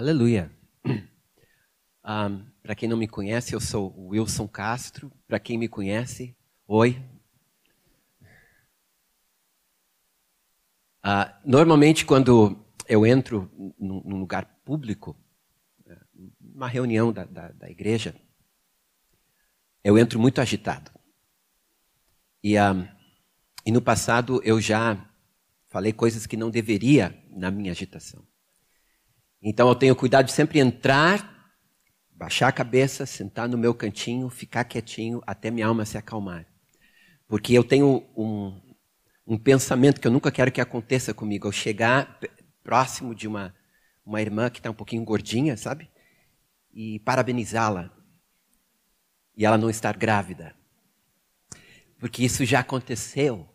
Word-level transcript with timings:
Aleluia. 0.00 0.50
Um, 2.02 2.46
Para 2.62 2.74
quem 2.74 2.88
não 2.88 2.96
me 2.96 3.06
conhece, 3.06 3.54
eu 3.54 3.60
sou 3.60 3.94
Wilson 4.08 4.48
Castro. 4.48 5.12
Para 5.28 5.38
quem 5.38 5.58
me 5.58 5.68
conhece, 5.68 6.34
oi. 6.66 6.98
Uh, 11.04 11.30
normalmente, 11.44 12.06
quando 12.06 12.58
eu 12.88 13.04
entro 13.04 13.50
num, 13.78 14.00
num 14.02 14.18
lugar 14.18 14.46
público, 14.64 15.14
uma 16.40 16.66
reunião 16.66 17.12
da, 17.12 17.26
da, 17.26 17.48
da, 17.48 17.70
igreja, 17.70 18.16
eu 19.84 19.98
entro 19.98 20.18
muito 20.18 20.40
agitado. 20.40 20.90
E, 22.42 22.58
um, 22.58 22.88
e 23.66 23.70
no 23.70 23.82
passado 23.82 24.40
eu 24.42 24.58
já 24.58 25.06
falei 25.68 25.92
coisas 25.92 26.26
que 26.26 26.38
não 26.38 26.48
deveria 26.50 27.22
na 27.28 27.50
minha 27.50 27.72
agitação. 27.72 28.29
Então 29.42 29.68
eu 29.68 29.74
tenho 29.74 29.96
cuidado 29.96 30.26
de 30.26 30.32
sempre 30.32 30.58
entrar, 30.58 31.54
baixar 32.10 32.48
a 32.48 32.52
cabeça, 32.52 33.06
sentar 33.06 33.48
no 33.48 33.56
meu 33.56 33.74
cantinho, 33.74 34.28
ficar 34.28 34.64
quietinho 34.64 35.22
até 35.26 35.50
minha 35.50 35.66
alma 35.66 35.86
se 35.86 35.96
acalmar. 35.96 36.46
Porque 37.26 37.54
eu 37.54 37.64
tenho 37.64 38.04
um, 38.16 38.60
um 39.26 39.38
pensamento 39.38 40.00
que 40.00 40.06
eu 40.06 40.12
nunca 40.12 40.30
quero 40.30 40.52
que 40.52 40.60
aconteça 40.60 41.14
comigo. 41.14 41.48
Eu 41.48 41.52
chegar 41.52 42.18
próximo 42.62 43.14
de 43.14 43.26
uma, 43.26 43.54
uma 44.04 44.20
irmã 44.20 44.50
que 44.50 44.58
está 44.58 44.70
um 44.70 44.74
pouquinho 44.74 45.04
gordinha, 45.04 45.56
sabe? 45.56 45.88
E 46.72 46.98
parabenizá-la. 47.00 47.90
E 49.36 49.46
ela 49.46 49.56
não 49.56 49.70
estar 49.70 49.96
grávida. 49.96 50.54
Porque 51.98 52.24
isso 52.24 52.44
já 52.44 52.60
aconteceu. 52.60 53.48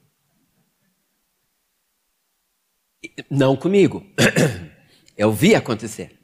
Não 3.29 3.55
comigo. 3.55 4.04
Eu 5.18 5.32
vi 5.32 5.55
acontecer. 5.55 6.20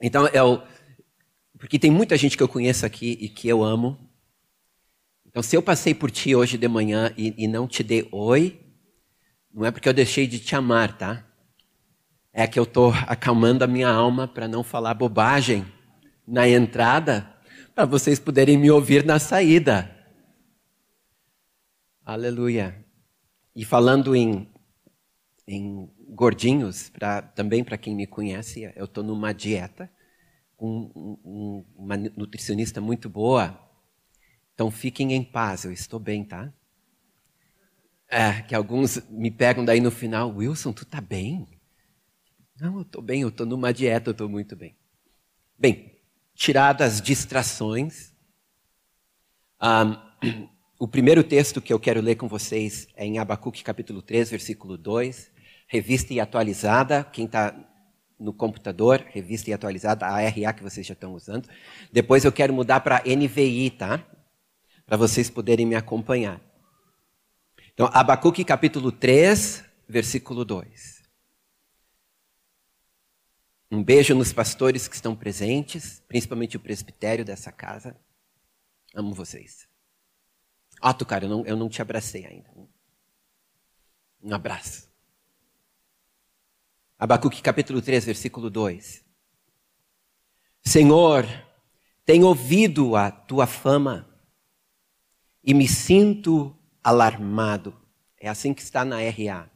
Então, 0.00 0.26
eu. 0.28 0.62
Porque 1.58 1.78
tem 1.78 1.90
muita 1.90 2.16
gente 2.16 2.36
que 2.36 2.42
eu 2.42 2.48
conheço 2.48 2.84
aqui 2.84 3.16
e 3.20 3.28
que 3.28 3.48
eu 3.48 3.62
amo. 3.62 4.10
Então, 5.24 5.42
se 5.42 5.56
eu 5.56 5.62
passei 5.62 5.94
por 5.94 6.10
ti 6.10 6.34
hoje 6.34 6.58
de 6.58 6.68
manhã 6.68 7.14
e, 7.16 7.34
e 7.44 7.46
não 7.46 7.66
te 7.66 7.82
dei 7.82 8.08
oi, 8.10 8.60
não 9.52 9.64
é 9.64 9.70
porque 9.70 9.88
eu 9.88 9.94
deixei 9.94 10.26
de 10.26 10.38
te 10.38 10.56
amar, 10.56 10.98
tá? 10.98 11.26
É 12.32 12.46
que 12.46 12.58
eu 12.58 12.64
estou 12.64 12.92
acalmando 13.06 13.62
a 13.62 13.66
minha 13.66 13.88
alma 13.88 14.26
para 14.26 14.48
não 14.48 14.64
falar 14.64 14.94
bobagem 14.94 15.64
na 16.26 16.48
entrada, 16.48 17.30
para 17.74 17.84
vocês 17.84 18.18
poderem 18.18 18.58
me 18.58 18.70
ouvir 18.70 19.04
na 19.04 19.18
saída. 19.18 19.94
Aleluia. 22.04 22.84
E 23.54 23.64
falando 23.64 24.16
em, 24.16 24.50
em 25.46 25.88
gordinhos, 26.12 26.90
pra, 26.90 27.22
também 27.22 27.64
para 27.64 27.78
quem 27.78 27.94
me 27.94 28.06
conhece, 28.06 28.70
eu 28.76 28.84
estou 28.84 29.02
numa 29.02 29.32
dieta 29.32 29.90
com 30.56 30.92
um, 31.24 31.64
uma 31.74 31.96
nutricionista 31.96 32.80
muito 32.80 33.08
boa. 33.08 33.58
Então 34.54 34.70
fiquem 34.70 35.12
em 35.12 35.24
paz, 35.24 35.64
eu 35.64 35.72
estou 35.72 35.98
bem, 35.98 36.24
tá? 36.24 36.52
É, 38.08 38.42
que 38.42 38.54
alguns 38.54 39.00
me 39.08 39.30
pegam 39.30 39.64
daí 39.64 39.80
no 39.80 39.90
final, 39.90 40.30
Wilson, 40.36 40.72
tu 40.72 40.84
tá 40.84 41.00
bem? 41.00 41.48
Não, 42.60 42.76
eu 42.76 42.82
estou 42.82 43.02
bem, 43.02 43.22
eu 43.22 43.28
estou 43.28 43.46
numa 43.46 43.72
dieta, 43.72 44.10
eu 44.10 44.12
estou 44.12 44.28
muito 44.28 44.54
bem. 44.54 44.76
Bem, 45.58 45.98
tiradas 46.34 46.94
as 46.94 47.00
distrações, 47.00 48.12
um, 49.62 50.48
o 50.78 50.86
primeiro 50.86 51.24
texto 51.24 51.62
que 51.62 51.72
eu 51.72 51.80
quero 51.80 52.02
ler 52.02 52.16
com 52.16 52.28
vocês 52.28 52.86
é 52.94 53.06
em 53.06 53.18
Abacuque 53.18 53.64
capítulo 53.64 54.02
3, 54.02 54.30
versículo 54.30 54.76
2 54.76 55.31
revista 55.72 56.12
e 56.12 56.20
atualizada. 56.20 57.02
Quem 57.02 57.24
está 57.24 57.56
no 58.18 58.30
computador, 58.30 59.02
revista 59.08 59.48
e 59.48 59.54
atualizada, 59.54 60.04
a 60.04 60.20
RA 60.20 60.52
que 60.52 60.62
vocês 60.62 60.86
já 60.86 60.92
estão 60.92 61.14
usando. 61.14 61.48
Depois 61.90 62.26
eu 62.26 62.30
quero 62.30 62.52
mudar 62.52 62.80
para 62.80 63.02
NVI, 63.06 63.70
tá? 63.70 64.06
Para 64.84 64.98
vocês 64.98 65.30
poderem 65.30 65.64
me 65.64 65.74
acompanhar. 65.74 66.42
Então, 67.72 67.88
Abacuque 67.90 68.44
capítulo 68.44 68.92
3, 68.92 69.64
versículo 69.88 70.44
2. 70.44 71.02
Um 73.70 73.82
beijo 73.82 74.14
nos 74.14 74.30
pastores 74.30 74.86
que 74.86 74.94
estão 74.94 75.16
presentes, 75.16 76.02
principalmente 76.06 76.58
o 76.58 76.60
presbitério 76.60 77.24
dessa 77.24 77.50
casa. 77.50 77.96
Amo 78.94 79.14
vocês. 79.14 79.66
Otto, 80.82 81.06
cara, 81.06 81.24
eu 81.24 81.30
não, 81.30 81.46
eu 81.46 81.56
não 81.56 81.70
te 81.70 81.80
abracei 81.80 82.26
ainda. 82.26 82.50
Um 84.22 84.34
abraço. 84.34 84.91
Abacuque 87.02 87.42
capítulo 87.42 87.82
3, 87.82 88.04
versículo 88.04 88.48
2. 88.48 89.04
Senhor, 90.64 91.26
tenho 92.06 92.28
ouvido 92.28 92.94
a 92.94 93.10
tua 93.10 93.44
fama 93.44 94.08
e 95.42 95.52
me 95.52 95.66
sinto 95.66 96.56
alarmado. 96.80 97.76
É 98.20 98.28
assim 98.28 98.54
que 98.54 98.62
está 98.62 98.84
na 98.84 98.98
RA. 99.00 99.50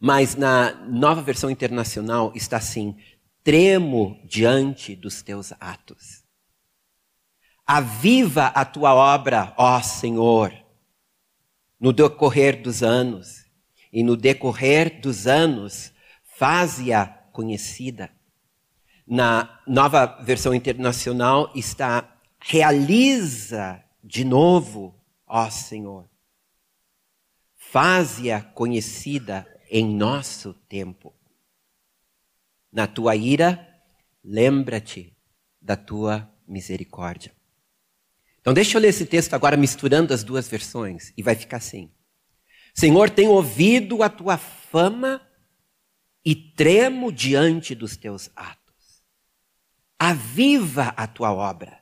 Mas 0.00 0.34
na 0.34 0.72
nova 0.86 1.20
versão 1.20 1.50
internacional 1.50 2.32
está 2.34 2.56
assim: 2.56 2.96
tremo 3.42 4.18
diante 4.24 4.96
dos 4.96 5.20
teus 5.20 5.52
atos. 5.60 6.24
Aviva 7.66 8.46
a 8.46 8.64
tua 8.64 8.94
obra, 8.94 9.52
ó 9.58 9.78
Senhor, 9.82 10.54
no 11.78 11.92
decorrer 11.92 12.62
dos 12.62 12.82
anos. 12.82 13.44
E 13.92 14.02
no 14.02 14.16
decorrer 14.16 15.02
dos 15.02 15.26
anos, 15.26 15.92
faze-a 16.36 17.06
conhecida. 17.32 18.10
Na 19.06 19.60
nova 19.66 20.06
versão 20.22 20.54
internacional 20.54 21.52
está 21.54 22.10
realiza 22.40 23.82
de 24.02 24.24
novo, 24.24 24.94
ó 25.26 25.48
Senhor. 25.50 26.08
Faze-a 27.56 28.40
conhecida 28.40 29.46
em 29.70 29.94
nosso 29.94 30.54
tempo. 30.68 31.14
Na 32.72 32.86
tua 32.86 33.16
ira, 33.16 33.66
lembra-te 34.22 35.16
da 35.60 35.76
tua 35.76 36.30
misericórdia. 36.46 37.32
Então, 38.40 38.52
deixa 38.52 38.76
eu 38.76 38.82
ler 38.82 38.88
esse 38.88 39.06
texto 39.06 39.32
agora 39.34 39.56
misturando 39.56 40.12
as 40.12 40.22
duas 40.22 40.46
versões 40.48 41.12
e 41.16 41.22
vai 41.22 41.34
ficar 41.34 41.56
assim: 41.56 41.90
Senhor, 42.74 43.08
tenho 43.08 43.30
ouvido 43.30 44.02
a 44.02 44.08
tua 44.08 44.36
fama 44.36 45.20
e 46.24 46.34
tremo 46.34 47.12
diante 47.12 47.74
dos 47.74 47.96
teus 47.96 48.30
atos. 48.34 49.02
Aviva 49.98 50.94
a 50.96 51.06
tua 51.06 51.32
obra. 51.32 51.80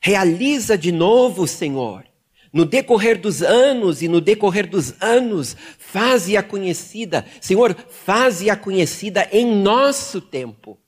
Realiza 0.00 0.78
de 0.78 0.92
novo, 0.92 1.46
Senhor. 1.46 2.06
No 2.52 2.66
decorrer 2.66 3.18
dos 3.18 3.42
anos 3.42 4.02
e 4.02 4.08
no 4.08 4.20
decorrer 4.20 4.68
dos 4.68 4.94
anos, 5.00 5.56
faze-a 5.78 6.42
conhecida. 6.42 7.26
Senhor, 7.40 7.74
faze-a 7.74 8.56
conhecida 8.56 9.26
em 9.32 9.56
nosso 9.56 10.20
tempo. 10.20 10.78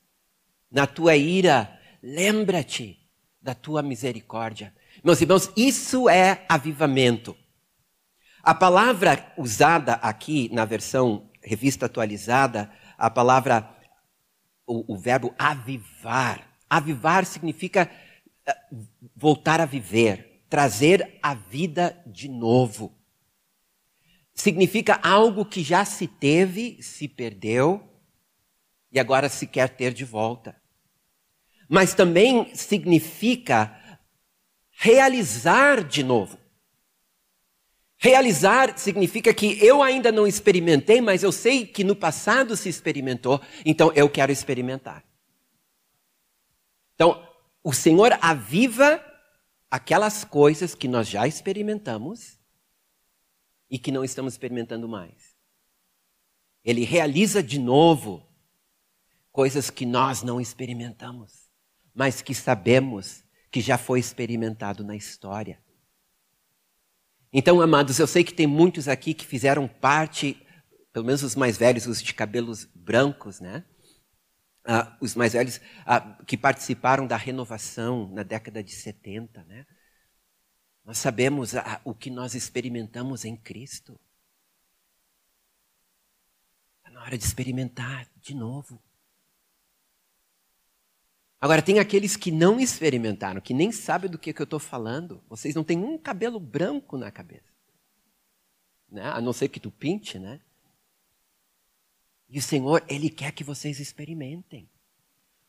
Na 0.71 0.87
tua 0.87 1.17
ira, 1.17 1.79
lembra-te 2.03 2.99
da 3.41 3.55
tua 3.55 3.83
misericórdia. 3.83 4.75
Meus 5.03 5.21
irmãos, 5.21 5.51
isso 5.57 6.09
é 6.09 6.45
avivamento. 6.49 7.37
A 8.43 8.55
palavra 8.55 9.33
usada 9.39 9.95
aqui 9.95 10.51
na 10.53 10.67
versão 10.67 11.31
revista 11.43 11.87
atualizada 11.87 12.71
a 12.97 13.11
palavra, 13.11 13.77
o, 14.67 14.95
o 14.95 14.99
verbo 14.99 15.35
avivar. 15.39 16.49
Avivar 16.69 17.25
significa 17.25 17.91
eh, 18.47 18.57
voltar 19.15 19.61
a 19.61 19.67
viver, 19.67 20.45
trazer 20.49 21.19
a 21.23 21.35
vida 21.35 22.03
de 22.07 22.29
novo. 22.29 22.95
Significa 24.35 24.99
algo 25.03 25.45
que 25.45 25.63
já 25.63 25.85
se 25.85 26.07
teve, 26.07 26.83
se 26.83 27.07
perdeu 27.07 27.89
e 28.91 28.99
agora 28.99 29.29
se 29.29 29.47
quer 29.47 29.69
ter 29.71 29.93
de 29.93 30.05
volta. 30.05 30.61
Mas 31.69 31.95
também 31.95 32.55
significa 32.55 33.81
realizar 34.71 35.83
de 35.83 36.03
novo. 36.03 36.39
Realizar 38.05 38.77
significa 38.77 39.33
que 39.33 39.65
eu 39.65 39.83
ainda 39.83 40.13
não 40.13 40.27
experimentei, 40.27 41.01
mas 41.01 41.23
eu 41.23 41.33
sei 41.33 41.67
que 41.67 41.83
no 41.83 41.97
passado 41.97 42.55
se 42.55 42.69
experimentou, 42.69 43.41
então 43.65 43.91
eu 43.95 44.11
quero 44.11 44.31
experimentar. 44.31 45.03
Então, 46.95 47.27
o 47.63 47.73
Senhor 47.73 48.19
aviva 48.21 49.03
aquelas 49.71 50.23
coisas 50.23 50.75
que 50.75 50.87
nós 50.87 51.09
já 51.09 51.27
experimentamos 51.27 52.39
e 53.71 53.79
que 53.79 53.91
não 53.91 54.05
estamos 54.05 54.35
experimentando 54.35 54.87
mais. 54.87 55.35
Ele 56.63 56.85
realiza 56.85 57.43
de 57.43 57.59
novo 57.59 58.23
coisas 59.33 59.71
que 59.71 59.87
nós 59.87 60.23
não 60.23 60.39
experimentamos, 60.39 61.49
mas 61.95 62.21
que 62.21 62.35
sabemos 62.35 63.25
que 63.51 63.63
já 63.63 63.79
foi 63.79 63.99
experimentado 63.99 64.85
na 64.85 64.95
história. 64.95 65.64
Então, 67.37 67.61
amados, 67.61 67.99
eu 67.99 68.07
sei 68.07 68.23
que 68.25 68.33
tem 68.33 68.47
muitos 68.47 68.89
aqui 68.89 69.13
que 69.13 69.27
fizeram 69.27 69.67
parte, 69.69 70.41
pelo 70.93 71.05
menos 71.05 71.23
os 71.23 71.35
mais 71.35 71.59
velhos, 71.59 71.87
os 71.87 72.01
de 72.01 72.15
cabelos 72.15 72.65
brancos, 72.75 73.41
né? 73.41 73.65
ah, 74.65 74.97
os 75.01 75.15
mais 75.15 75.33
velhos 75.35 75.61
ah, 75.87 76.01
que 76.27 76.37
participaram 76.37 77.07
da 77.07 77.17
renovação 77.17 78.09
na 78.09 78.23
década 78.23 78.63
de 78.63 78.73
70, 78.73 79.45
né? 79.45 79.67
Nós 80.85 80.99
sabemos 80.99 81.55
ah, 81.55 81.81
o 81.85 81.95
que 81.95 82.11
nós 82.11 82.35
experimentamos 82.35 83.25
em 83.25 83.37
Cristo. 83.37 83.99
Está 86.79 86.91
na 86.91 87.03
hora 87.03 87.19
de 87.19 87.25
experimentar 87.25 88.09
de 88.17 88.35
novo. 88.35 88.83
Agora, 91.45 91.61
tem 91.61 91.79
aqueles 91.79 92.17
que 92.17 92.31
não 92.31 92.59
experimentaram, 92.59 93.39
que 93.39 93.53
nem 93.53 93.71
sabem 93.71 94.11
do 94.11 94.17
que, 94.17 94.33
que 94.33 94.41
eu 94.41 94.45
estou 94.45 94.59
falando. 94.59 95.23
Vocês 95.29 95.55
não 95.55 95.63
têm 95.63 95.77
um 95.77 95.99
cabelo 95.99 96.41
branco 96.41 96.97
na 96.97 97.11
cabeça. 97.11 97.53
Né? 98.91 99.03
A 99.03 99.21
não 99.21 99.31
ser 99.31 99.49
que 99.49 99.61
tu 99.61 99.71
pinte, 99.71 100.19
né? 100.19 100.41
E 102.31 102.39
o 102.39 102.43
Senhor, 102.43 102.83
Ele 102.89 103.11
quer 103.11 103.31
que 103.31 103.45
vocês 103.45 103.79
experimentem. 103.79 104.71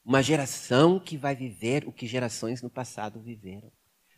Uma 0.03 0.21
geração 0.21 0.99
que 0.99 1.15
vai 1.15 1.33
viver 1.33 1.87
o 1.87 1.93
que 1.93 2.07
gerações 2.07 2.61
no 2.61 2.69
passado 2.69 3.21
viveram. 3.21 3.71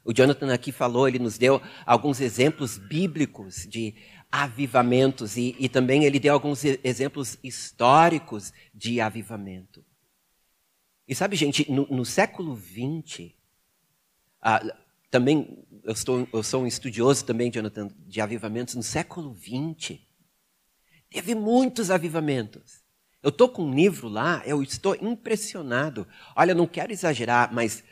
O 0.03 0.11
Jonathan 0.11 0.51
aqui 0.51 0.71
falou, 0.71 1.07
ele 1.07 1.19
nos 1.19 1.37
deu 1.37 1.61
alguns 1.85 2.19
exemplos 2.19 2.79
bíblicos 2.79 3.67
de 3.67 3.93
avivamentos 4.31 5.37
e, 5.37 5.55
e 5.59 5.69
também 5.69 6.05
ele 6.05 6.19
deu 6.19 6.33
alguns 6.33 6.65
exemplos 6.65 7.37
históricos 7.43 8.51
de 8.73 8.99
avivamento. 8.99 9.85
E 11.07 11.15
sabe, 11.15 11.35
gente, 11.35 11.71
no, 11.71 11.87
no 11.87 12.05
século 12.05 12.55
XX, 12.55 13.31
ah, 14.41 14.61
também 15.09 15.65
eu, 15.83 15.93
estou, 15.93 16.27
eu 16.33 16.43
sou 16.43 16.63
um 16.63 16.67
estudioso 16.67 17.25
também, 17.25 17.51
Jonathan, 17.51 17.89
de 18.05 18.19
avivamentos. 18.19 18.75
No 18.75 18.83
século 18.83 19.35
XX, 19.35 19.99
Teve 21.09 21.33
muitos 21.33 21.89
avivamentos. 21.89 22.83
Eu 23.23 23.29
estou 23.29 23.49
com 23.49 23.63
um 23.63 23.73
livro 23.73 24.07
lá, 24.07 24.41
eu 24.45 24.61
estou 24.61 24.95
impressionado. 24.95 26.07
Olha, 26.35 26.53
não 26.53 26.67
quero 26.67 26.91
exagerar, 26.91 27.53
mas 27.53 27.83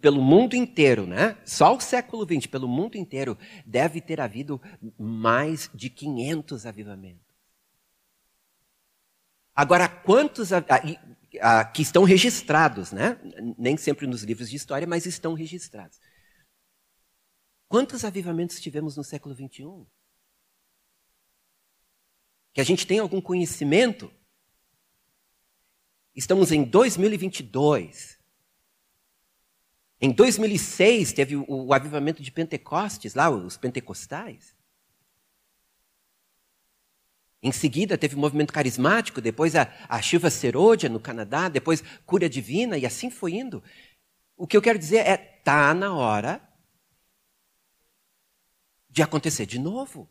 pelo 0.00 0.20
mundo 0.20 0.54
inteiro, 0.54 1.06
né? 1.06 1.36
Só 1.44 1.74
o 1.74 1.80
século 1.80 2.26
XX, 2.26 2.46
pelo 2.46 2.68
mundo 2.68 2.96
inteiro, 2.96 3.38
deve 3.64 4.00
ter 4.00 4.20
havido 4.20 4.60
mais 4.98 5.70
de 5.74 5.88
500 5.88 6.66
avivamentos. 6.66 7.22
Agora, 9.54 9.86
quantos 9.86 10.50
que 11.72 11.82
estão 11.82 12.04
registrados, 12.04 12.92
né? 12.92 13.18
Nem 13.56 13.76
sempre 13.76 14.06
nos 14.06 14.22
livros 14.22 14.50
de 14.50 14.56
história, 14.56 14.86
mas 14.86 15.06
estão 15.06 15.34
registrados. 15.34 15.98
Quantos 17.68 18.04
avivamentos 18.04 18.60
tivemos 18.60 18.96
no 18.96 19.04
século 19.04 19.34
XXI? 19.34 19.86
que 22.52 22.60
a 22.60 22.64
gente 22.64 22.86
tem 22.86 22.98
algum 22.98 23.20
conhecimento. 23.20 24.12
Estamos 26.14 26.52
em 26.52 26.64
2022. 26.64 28.20
Em 30.00 30.12
2006 30.12 31.12
teve 31.12 31.36
o, 31.36 31.46
o 31.48 31.72
avivamento 31.72 32.22
de 32.22 32.30
Pentecostes, 32.30 33.14
lá, 33.14 33.30
os 33.30 33.56
pentecostais. 33.56 34.54
Em 37.42 37.50
seguida 37.50 37.98
teve 37.98 38.14
o 38.14 38.18
movimento 38.18 38.52
carismático, 38.52 39.20
depois 39.20 39.56
a, 39.56 39.68
a 39.88 40.00
Shiva 40.00 40.30
Serodia 40.30 40.88
no 40.88 41.00
Canadá, 41.00 41.48
depois 41.48 41.82
Cura 42.06 42.28
Divina, 42.28 42.78
e 42.78 42.86
assim 42.86 43.10
foi 43.10 43.32
indo. 43.32 43.62
O 44.36 44.46
que 44.46 44.56
eu 44.56 44.62
quero 44.62 44.78
dizer 44.78 44.98
é, 44.98 45.16
tá 45.16 45.74
na 45.74 45.92
hora 45.92 46.40
de 48.88 49.02
acontecer 49.02 49.46
de 49.46 49.58
novo. 49.58 50.08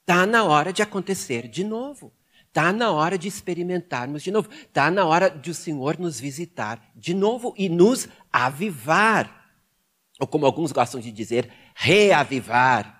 Está 0.00 0.26
na 0.26 0.42
hora 0.44 0.72
de 0.72 0.82
acontecer 0.82 1.46
de 1.46 1.62
novo. 1.62 2.12
Está 2.48 2.72
na 2.72 2.90
hora 2.90 3.18
de 3.18 3.28
experimentarmos 3.28 4.22
de 4.22 4.30
novo. 4.30 4.50
Está 4.50 4.90
na 4.90 5.04
hora 5.04 5.28
de 5.28 5.50
o 5.50 5.54
Senhor 5.54 5.98
nos 5.98 6.18
visitar 6.18 6.90
de 6.96 7.14
novo 7.14 7.54
e 7.56 7.68
nos 7.68 8.08
avivar. 8.32 9.52
Ou 10.18 10.26
como 10.26 10.46
alguns 10.46 10.72
gostam 10.72 11.00
de 11.00 11.12
dizer, 11.12 11.52
reavivar. 11.74 12.97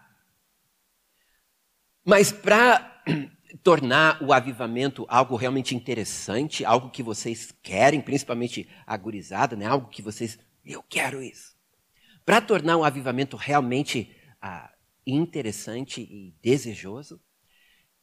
Mas 2.08 2.32
para 2.32 3.02
tornar 3.62 4.22
o 4.22 4.32
avivamento 4.32 5.04
algo 5.10 5.36
realmente 5.36 5.76
interessante, 5.76 6.64
algo 6.64 6.88
que 6.88 7.02
vocês 7.02 7.54
querem, 7.62 8.00
principalmente 8.00 8.66
a 8.86 8.96
gurizada, 8.96 9.54
né? 9.54 9.66
algo 9.66 9.90
que 9.90 10.00
vocês, 10.00 10.38
eu 10.64 10.82
quero 10.82 11.22
isso. 11.22 11.54
Para 12.24 12.40
tornar 12.40 12.78
o 12.78 12.84
avivamento 12.84 13.36
realmente 13.36 14.16
ah, 14.40 14.72
interessante 15.06 16.00
e 16.00 16.34
desejoso, 16.40 17.20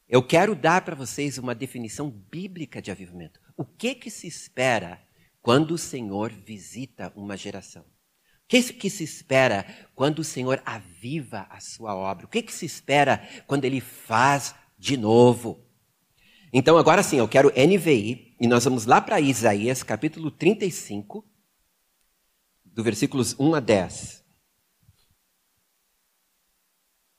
eu 0.08 0.22
quero 0.22 0.54
dar 0.54 0.82
para 0.82 0.94
vocês 0.94 1.36
uma 1.36 1.52
definição 1.52 2.08
bíblica 2.08 2.80
de 2.80 2.92
avivamento. 2.92 3.40
O 3.56 3.64
que 3.64 3.92
que 3.92 4.08
se 4.08 4.28
espera 4.28 5.02
quando 5.42 5.72
o 5.72 5.78
Senhor 5.78 6.30
visita 6.30 7.12
uma 7.16 7.36
geração? 7.36 7.84
O 8.46 8.48
que, 8.48 8.88
se 8.88 9.02
espera 9.02 9.66
quando 9.92 10.20
o 10.20 10.24
Senhor 10.24 10.62
aviva 10.64 11.48
a 11.50 11.58
sua 11.58 11.96
obra? 11.96 12.26
O 12.26 12.28
que, 12.28 12.42
que 12.42 12.54
se 12.54 12.64
espera 12.64 13.28
quando 13.44 13.64
ele 13.64 13.80
faz 13.80 14.54
de 14.78 14.96
novo? 14.96 15.66
Então, 16.52 16.78
agora 16.78 17.02
sim, 17.02 17.16
eu 17.16 17.26
quero 17.26 17.50
NVI, 17.50 18.36
e 18.40 18.46
nós 18.46 18.64
vamos 18.64 18.86
lá 18.86 19.00
para 19.00 19.20
Isaías, 19.20 19.82
capítulo 19.82 20.30
35, 20.30 21.28
do 22.64 22.84
versículos 22.84 23.34
1 23.36 23.56
a 23.56 23.60
10. 23.60 24.24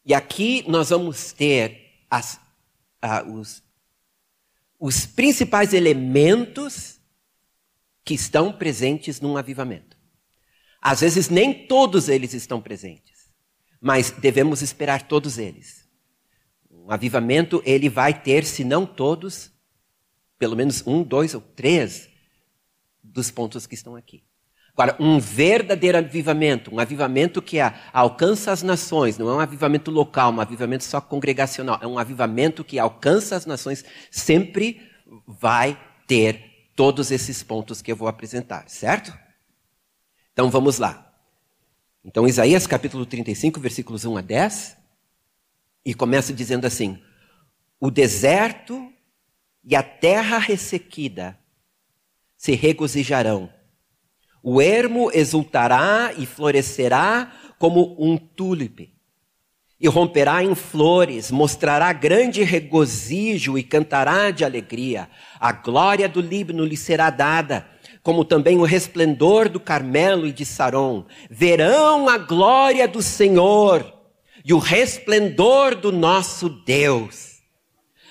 E 0.06 0.14
aqui 0.14 0.64
nós 0.66 0.92
vamos 0.92 1.34
ter 1.34 2.06
as, 2.10 2.40
os, 3.28 3.62
os 4.80 5.06
principais 5.06 5.74
elementos 5.74 7.02
que 8.06 8.14
estão 8.14 8.54
presentes 8.54 9.20
num 9.20 9.36
avivamento. 9.36 9.97
Às 10.88 11.02
vezes 11.02 11.28
nem 11.28 11.54
todos 11.54 12.08
eles 12.08 12.34
estão 12.34 12.62
presentes, 12.62 13.30
mas 13.82 14.10
devemos 14.10 14.62
esperar 14.62 15.02
todos 15.02 15.38
eles. 15.38 15.86
Um 16.72 16.90
avivamento 16.90 17.62
ele 17.66 17.90
vai 17.90 18.14
ter, 18.14 18.46
se 18.46 18.64
não 18.64 18.86
todos, 18.86 19.52
pelo 20.40 20.56
menos 20.56 20.88
um, 20.88 21.04
dois 21.04 21.34
ou 21.34 21.42
três 21.42 22.08
dos 23.04 23.30
pontos 23.30 23.68
que 23.68 23.76
estão 23.76 23.98
aqui. 23.98 24.24
Agora, 24.72 24.96
um 24.98 25.20
verdadeiro 25.20 25.98
avivamento, 25.98 26.74
um 26.74 26.80
avivamento 26.80 27.42
que 27.42 27.58
alcança 27.92 28.54
as 28.54 28.64
nações, 28.64 29.18
não 29.18 29.28
é 29.30 29.34
um 29.34 29.40
avivamento 29.42 29.92
local, 29.92 30.32
um 30.32 30.40
avivamento 30.40 30.86
só 30.86 31.02
congregacional, 31.02 31.78
é 31.82 31.88
um 31.88 32.00
avivamento 32.00 32.64
que 32.64 32.80
alcança 32.80 33.36
as 33.36 33.46
nações, 33.46 33.84
sempre 34.10 34.90
vai 35.28 35.78
ter 36.08 36.70
todos 36.78 37.12
esses 37.12 37.44
pontos 37.44 37.82
que 37.82 37.92
eu 37.92 37.96
vou 37.98 38.08
apresentar, 38.08 38.70
certo? 38.70 39.27
Então 40.38 40.52
vamos 40.52 40.78
lá. 40.78 41.12
Então, 42.06 42.28
Isaías 42.28 42.68
capítulo 42.68 43.08
35, 43.08 43.60
versículos 43.60 44.06
1 44.06 44.18
a 44.18 44.22
10, 44.22 44.78
e 45.84 45.96
começa 45.96 46.32
dizendo 46.32 46.68
assim: 46.68 47.02
O 47.80 47.90
deserto 47.90 48.94
e 49.64 49.76
a 49.76 49.82
terra 49.82 50.38
ressequida 50.38 51.36
se 52.36 52.54
regozijarão 52.54 53.50
o 54.50 54.62
ermo 54.62 55.12
exultará 55.14 56.14
e 56.18 56.26
florescerá 56.26 57.34
como 57.60 57.98
um 58.00 58.16
túlipe. 58.16 58.94
E 59.78 59.90
romperá 59.90 60.42
em 60.42 60.56
flores, 60.56 61.30
mostrará 61.30 61.92
grande 61.92 62.44
regozijo 62.44 63.58
e 63.58 63.64
cantará 63.64 64.32
de 64.32 64.46
alegria. 64.46 65.10
A 65.38 65.52
glória 65.52 66.08
do 66.08 66.22
Líbano 66.22 66.64
lhe 66.64 66.78
será 66.78 67.10
dada, 67.10 67.68
como 68.08 68.24
também 68.24 68.58
o 68.58 68.64
resplendor 68.64 69.50
do 69.50 69.60
Carmelo 69.60 70.26
e 70.26 70.32
de 70.32 70.46
Saron. 70.46 71.06
Verão 71.30 72.08
a 72.08 72.18
glória 72.18 72.88
do 72.88 73.02
Senhor 73.02 73.94
e 74.46 74.54
o 74.54 74.60
resplendor 74.60 75.76
do 75.76 75.92
nosso 75.92 76.48
Deus. 76.48 77.42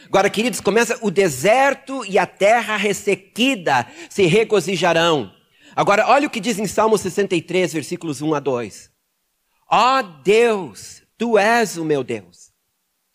Agora, 0.04 0.28
queridos, 0.28 0.60
começa 0.60 0.98
o 1.00 1.10
deserto 1.10 2.04
e 2.04 2.18
a 2.18 2.26
terra 2.26 2.76
ressequida 2.76 3.86
se 4.10 4.26
regozijarão. 4.26 5.32
Agora, 5.74 6.06
olha 6.08 6.26
o 6.26 6.30
que 6.30 6.40
diz 6.40 6.58
em 6.58 6.66
Salmo 6.66 6.98
63, 6.98 7.72
versículos 7.72 8.20
1 8.20 8.34
a 8.34 8.40
2. 8.40 8.90
Ó 9.70 9.98
oh 9.98 10.02
Deus, 10.22 11.04
tu 11.16 11.38
és 11.38 11.78
o 11.78 11.86
meu 11.86 12.04
Deus. 12.04 12.45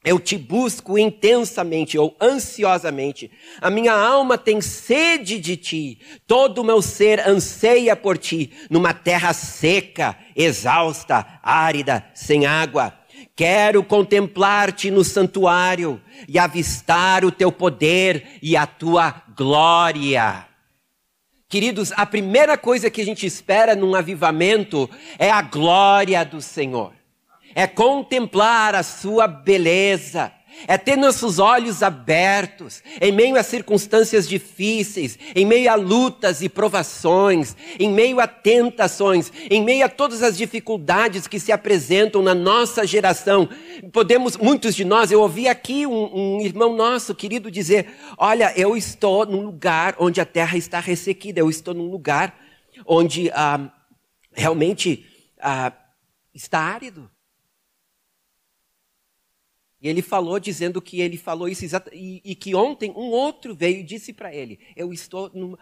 Eu 0.03 0.20
te 0.20 0.36
busco 0.36 0.98
intensamente 0.98 1.96
ou 1.96 2.15
ansiosamente. 2.20 3.29
A 3.62 3.70
minha 3.70 3.93
alma 3.93 4.36
tem 4.36 4.60
sede 4.60 5.39
de 5.39 5.55
ti. 5.55 6.00
Todo 6.25 6.60
o 6.60 6.63
meu 6.63 6.81
ser 6.81 7.20
anseia 7.20 7.96
por 7.96 8.17
ti, 8.17 8.51
numa 8.67 8.96
terra 8.96 9.31
seca, 9.31 10.17
exausta, 10.36 11.39
árida, 11.43 12.03
sem 12.15 12.48
água. 12.48 12.98
Quero 13.36 13.84
contemplar-te 13.84 14.89
no 14.89 15.03
santuário 15.03 16.01
e 16.27 16.39
avistar 16.39 17.24
o 17.24 17.31
teu 17.31 17.51
poder 17.51 18.39
e 18.41 18.58
a 18.58 18.65
tua 18.65 19.24
glória. 19.38 20.48
Queridos, 21.48 21.91
a 21.91 22.05
primeira 22.08 22.58
coisa 22.58 22.89
que 22.89 23.01
a 23.01 23.05
gente 23.05 23.25
espera 23.25 23.75
num 23.75 23.93
avivamento 23.93 24.89
é 25.20 25.29
a 25.29 25.41
glória 25.41 26.24
do 26.24 26.41
Senhor. 26.41 27.00
É 27.53 27.67
contemplar 27.67 28.75
a 28.75 28.84
sua 28.84 29.27
beleza, 29.27 30.31
é 30.67 30.77
ter 30.77 30.96
nossos 30.96 31.39
olhos 31.39 31.81
abertos 31.81 32.84
em 33.00 33.12
meio 33.12 33.36
a 33.36 33.43
circunstâncias 33.43 34.27
difíceis, 34.27 35.17
em 35.36 35.46
meio 35.46 35.72
a 35.72 35.75
lutas 35.75 36.41
e 36.41 36.50
provações, 36.50 37.55
em 37.79 37.91
meio 37.91 38.20
a 38.20 38.27
tentações, 38.27 39.31
em 39.50 39.63
meio 39.63 39.86
a 39.86 39.89
todas 39.89 40.22
as 40.22 40.38
dificuldades 40.38 41.27
que 41.27 41.39
se 41.39 41.51
apresentam 41.51 42.22
na 42.22 42.36
nossa 42.36 42.86
geração. 42.86 43.50
Podemos, 43.91 44.38
muitos 44.38 44.75
de 44.75 44.86
nós, 44.86 45.12
eu 45.12 45.22
ouvi 45.22 45.48
aqui 45.48 45.88
um, 45.88 46.38
um 46.38 46.41
irmão 46.41 46.75
nosso 46.75 47.15
querido 47.15 47.50
dizer: 47.50 47.89
Olha, 48.17 48.53
eu 48.55 48.77
estou 48.77 49.25
num 49.25 49.41
lugar 49.41 49.96
onde 49.98 50.22
a 50.22 50.25
terra 50.25 50.58
está 50.58 50.79
ressequida, 50.79 51.39
eu 51.39 51.50
estou 51.50 51.74
num 51.74 51.89
lugar 51.89 52.38
onde 52.86 53.31
ah, 53.31 53.72
realmente 54.34 55.05
ah, 55.39 55.72
está 56.34 56.60
árido. 56.60 57.10
E 59.82 59.90
ele 59.90 60.02
falou 60.04 60.40
dizendo 60.40 60.80
que 60.80 61.02
ele 61.02 61.18
falou 61.18 61.50
isso 61.50 61.66
e, 61.92 62.22
e 62.24 62.36
que 62.36 62.54
ontem 62.54 62.92
um 62.92 63.10
outro 63.10 63.56
veio 63.56 63.80
e 63.80 63.84
disse 63.84 64.14
para 64.14 64.34
ele: 64.34 64.60
Eu 64.76 64.94
estou, 64.94 65.32
numa, 65.34 65.58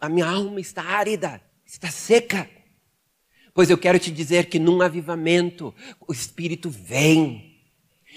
a 0.00 0.08
minha 0.08 0.26
alma 0.26 0.60
está 0.60 0.82
árida, 0.82 1.40
está 1.64 1.88
seca. 1.88 2.50
Pois 3.54 3.70
eu 3.70 3.78
quero 3.78 3.98
te 3.98 4.10
dizer 4.10 4.46
que 4.46 4.58
num 4.58 4.82
avivamento 4.82 5.72
o 6.08 6.12
Espírito 6.12 6.70
vem 6.70 7.52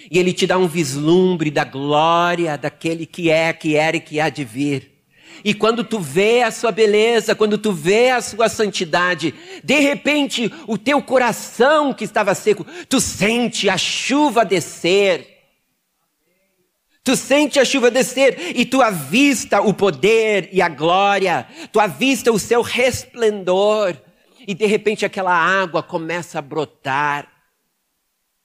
e 0.10 0.18
ele 0.18 0.34
te 0.34 0.48
dá 0.48 0.58
um 0.58 0.68
vislumbre 0.68 1.52
da 1.52 1.64
glória 1.64 2.58
daquele 2.58 3.06
que 3.06 3.30
é, 3.30 3.54
que 3.54 3.76
era 3.76 3.98
e 3.98 4.02
que 4.02 4.20
há 4.20 4.30
de 4.30 4.44
vir. 4.44 4.96
E 5.44 5.54
quando 5.54 5.84
tu 5.84 6.00
vê 6.00 6.42
a 6.42 6.50
sua 6.50 6.72
beleza, 6.72 7.36
quando 7.36 7.58
tu 7.58 7.72
vê 7.72 8.10
a 8.10 8.22
sua 8.22 8.50
santidade, 8.50 9.34
de 9.64 9.80
repente 9.80 10.52
o 10.66 10.78
teu 10.78 11.02
coração 11.04 11.94
que 11.94 12.04
estava 12.04 12.34
seco, 12.34 12.66
tu 12.90 13.00
sente 13.00 13.70
a 13.70 13.78
chuva 13.78 14.44
descer 14.44 15.35
Tu 17.06 17.16
sente 17.16 17.60
a 17.60 17.64
chuva 17.64 17.92
descer 17.92 18.58
e 18.58 18.66
tu 18.66 18.82
avista 18.82 19.62
o 19.62 19.76
poder 19.76 20.50
e 20.52 20.60
a 20.60 20.68
glória, 20.68 21.48
tu 21.72 21.80
avista 21.80 22.32
o 22.32 22.40
seu 22.40 22.64
resplendor, 22.64 23.96
e 24.48 24.56
de 24.56 24.66
repente 24.66 25.06
aquela 25.06 25.32
água 25.32 25.84
começa 25.84 26.40
a 26.40 26.42
brotar 26.42 27.32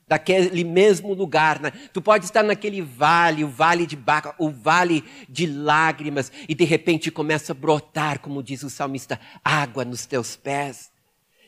daquele 0.07 0.63
mesmo 0.63 1.15
lugar. 1.15 1.59
Né? 1.59 1.71
Tu 1.91 2.03
pode 2.03 2.27
estar 2.27 2.43
naquele 2.43 2.83
vale, 2.83 3.45
o 3.45 3.49
vale 3.49 3.87
de 3.87 3.97
Baca, 3.97 4.35
o 4.39 4.51
vale 4.51 5.05
de 5.27 5.47
lágrimas, 5.47 6.31
e 6.47 6.55
de 6.55 6.65
repente 6.65 7.11
começa 7.11 7.53
a 7.53 7.55
brotar, 7.55 8.19
como 8.19 8.43
diz 8.43 8.63
o 8.63 8.69
salmista, 8.69 9.19
água 9.43 9.87
nos 9.87 10.05
teus 10.05 10.37
pés, 10.37 10.93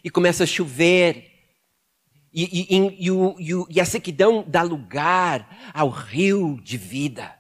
e 0.03 0.09
começa 0.09 0.45
a 0.45 0.47
chover, 0.47 1.32
e, 2.33 2.67
e, 2.71 3.09
e, 3.09 3.67
e, 3.69 3.81
a 3.81 3.85
sequidão 3.85 4.43
dá 4.47 4.63
lugar 4.63 5.71
ao 5.75 5.91
rio 5.91 6.59
de 6.63 6.79
vida, 6.79 7.39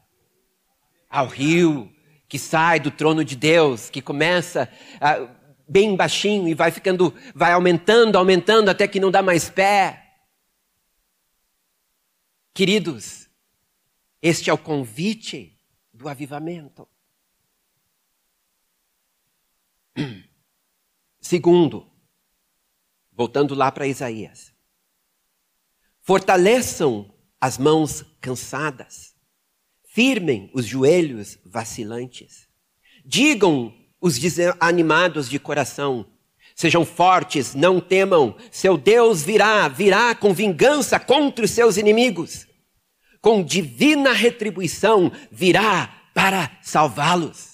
ao 1.08 1.26
rio 1.26 1.90
que 2.28 2.38
sai 2.38 2.78
do 2.78 2.90
trono 2.90 3.24
de 3.24 3.34
Deus, 3.34 3.88
que 3.88 4.02
começa 4.02 4.68
ah, 5.00 5.34
bem 5.66 5.96
baixinho 5.96 6.46
e 6.46 6.54
vai 6.54 6.70
ficando, 6.70 7.14
vai 7.34 7.52
aumentando, 7.52 8.18
aumentando 8.18 8.70
até 8.70 8.86
que 8.86 9.00
não 9.00 9.10
dá 9.10 9.22
mais 9.22 9.48
pé. 9.48 10.14
Queridos, 12.54 13.30
este 14.20 14.50
é 14.50 14.52
o 14.52 14.58
convite 14.58 15.58
do 15.92 16.06
avivamento. 16.06 16.86
Segundo, 21.20 21.90
voltando 23.10 23.54
lá 23.54 23.72
para 23.72 23.86
Isaías. 23.86 24.51
Fortaleçam 26.02 27.08
as 27.40 27.56
mãos 27.56 28.04
cansadas. 28.20 29.14
Firmem 29.84 30.50
os 30.52 30.66
joelhos 30.66 31.38
vacilantes. 31.44 32.48
Digam 33.04 33.72
os 34.00 34.18
desanimados 34.18 35.28
de 35.28 35.38
coração: 35.38 36.06
Sejam 36.56 36.84
fortes, 36.84 37.54
não 37.54 37.80
temam. 37.80 38.36
Seu 38.50 38.76
Deus 38.76 39.22
virá, 39.22 39.68
virá 39.68 40.14
com 40.14 40.34
vingança 40.34 40.98
contra 40.98 41.44
os 41.44 41.52
seus 41.52 41.76
inimigos. 41.76 42.48
Com 43.20 43.42
divina 43.42 44.12
retribuição 44.12 45.12
virá 45.30 46.02
para 46.12 46.50
salvá-los. 46.62 47.52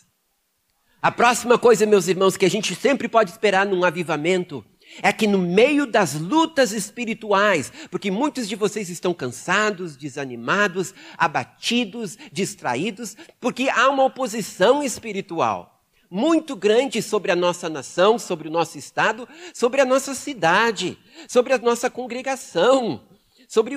A 1.02 1.12
próxima 1.12 1.59
coisa, 1.59 1.85
meus 1.85 2.09
irmãos, 2.09 2.37
que 2.37 2.47
a 2.47 2.50
gente 2.50 2.75
sempre 2.75 3.09
pode 3.09 3.31
esperar 3.31 3.67
num 3.67 3.85
avivamento 3.85 4.64
é 5.02 5.12
que 5.12 5.26
no 5.26 5.38
meio 5.38 5.87
das 5.87 6.14
lutas 6.14 6.73
espirituais, 6.73 7.73
porque 7.90 8.11
muitos 8.11 8.49
de 8.49 8.57
vocês 8.57 8.88
estão 8.88 9.14
cansados, 9.14 9.97
desanimados, 9.97 10.95
abatidos, 11.16 12.18
distraídos, 12.33 13.16
porque 13.40 13.68
há 13.68 13.88
uma 13.88 14.04
oposição 14.04 14.83
espiritual 14.83 15.75
muito 16.11 16.57
grande 16.57 17.02
sobre 17.02 17.30
a 17.30 17.37
nossa 17.37 17.68
nação, 17.68 18.18
sobre 18.18 18.49
o 18.49 18.50
nosso 18.50 18.78
estado, 18.78 19.28
sobre 19.52 19.80
a 19.80 19.85
nossa 19.85 20.14
cidade, 20.14 20.99
sobre 21.28 21.52
a 21.52 21.59
nossa 21.59 21.90
congregação 21.90 23.08
sobre 23.49 23.76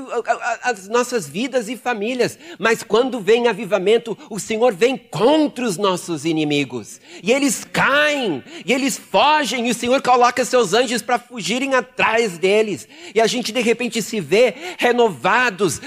as 0.64 0.90
nossas 0.90 1.30
vidas 1.30 1.70
e 1.70 1.78
famílias. 1.78 2.38
Mas 2.60 2.84
quando 2.84 3.22
vem 3.22 3.48
avivamento, 3.48 4.18
o 4.30 4.38
Senhor 4.38 4.74
vem 4.74 4.98
contra 4.98 5.64
os 5.64 5.78
nossos 5.78 6.26
inimigos. 6.26 7.00
E 7.24 7.32
eles 7.32 7.64
caem, 7.64 8.44
e 8.66 8.74
eles 8.74 8.98
fogem, 8.98 9.68
e 9.68 9.72
o 9.72 9.74
Senhor 9.74 10.02
coloca 10.02 10.44
seus 10.44 10.74
anjos 10.74 11.02
para 11.02 11.18
fugirem 11.18 11.74
atrás 11.74 12.38
deles. 12.38 12.86
E 13.16 13.22
a 13.22 13.28
gente 13.28 13.54
de 13.54 13.62
repente 13.62 14.02
se 14.02 14.20
vê 14.20 14.54
renovados, 14.78 15.80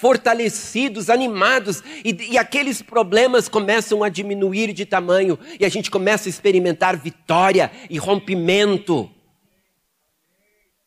fortalecidos, 0.00 1.10
animados, 1.10 1.82
e, 2.04 2.34
e 2.34 2.38
aqueles 2.38 2.80
problemas 2.82 3.48
começam 3.48 4.04
a 4.04 4.08
diminuir 4.08 4.72
de 4.72 4.86
tamanho, 4.86 5.36
e 5.58 5.64
a 5.64 5.68
gente 5.68 5.90
começa 5.90 6.28
a 6.28 6.30
experimentar 6.30 6.96
vitória 6.96 7.68
e 7.90 7.98
rompimento. 7.98 9.10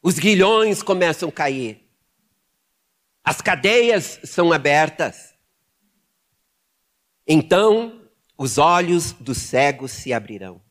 Os 0.01 0.17
grilhões 0.17 0.81
começam 0.81 1.27
a 1.27 1.31
cair. 1.31 1.86
As 3.27 3.41
cadeias 3.41 4.21
são 4.23 4.53
abertas. 4.53 5.33
Então 7.27 8.03
os 8.37 8.57
olhos 8.57 9.11
dos 9.11 9.37
cegos 9.37 9.91
se 9.91 10.13
abrirão, 10.13 10.61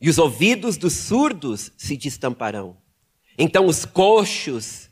e 0.00 0.08
os 0.08 0.18
ouvidos 0.18 0.76
dos 0.76 0.92
surdos 0.92 1.72
se 1.76 1.96
destamparão. 1.96 2.76
Então 3.36 3.66
os 3.66 3.84
coxos 3.84 4.88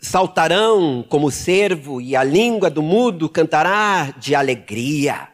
saltarão 0.00 1.04
como 1.06 1.30
cervo, 1.30 2.00
e 2.00 2.16
a 2.16 2.24
língua 2.24 2.70
do 2.70 2.80
mudo 2.80 3.28
cantará 3.28 4.12
de 4.12 4.34
alegria. 4.34 5.28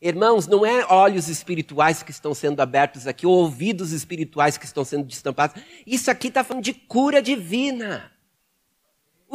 Irmãos, 0.00 0.46
não 0.46 0.64
é 0.64 0.86
olhos 0.86 1.26
espirituais 1.26 2.04
que 2.04 2.12
estão 2.12 2.32
sendo 2.32 2.60
abertos 2.60 3.08
aqui, 3.08 3.26
ou 3.26 3.34
ouvidos 3.36 3.90
espirituais 3.90 4.56
que 4.56 4.64
estão 4.64 4.84
sendo 4.84 5.06
destampados. 5.06 5.60
Isso 5.84 6.08
aqui 6.08 6.28
está 6.28 6.44
falando 6.44 6.62
de 6.62 6.72
cura 6.72 7.20
divina 7.20 8.14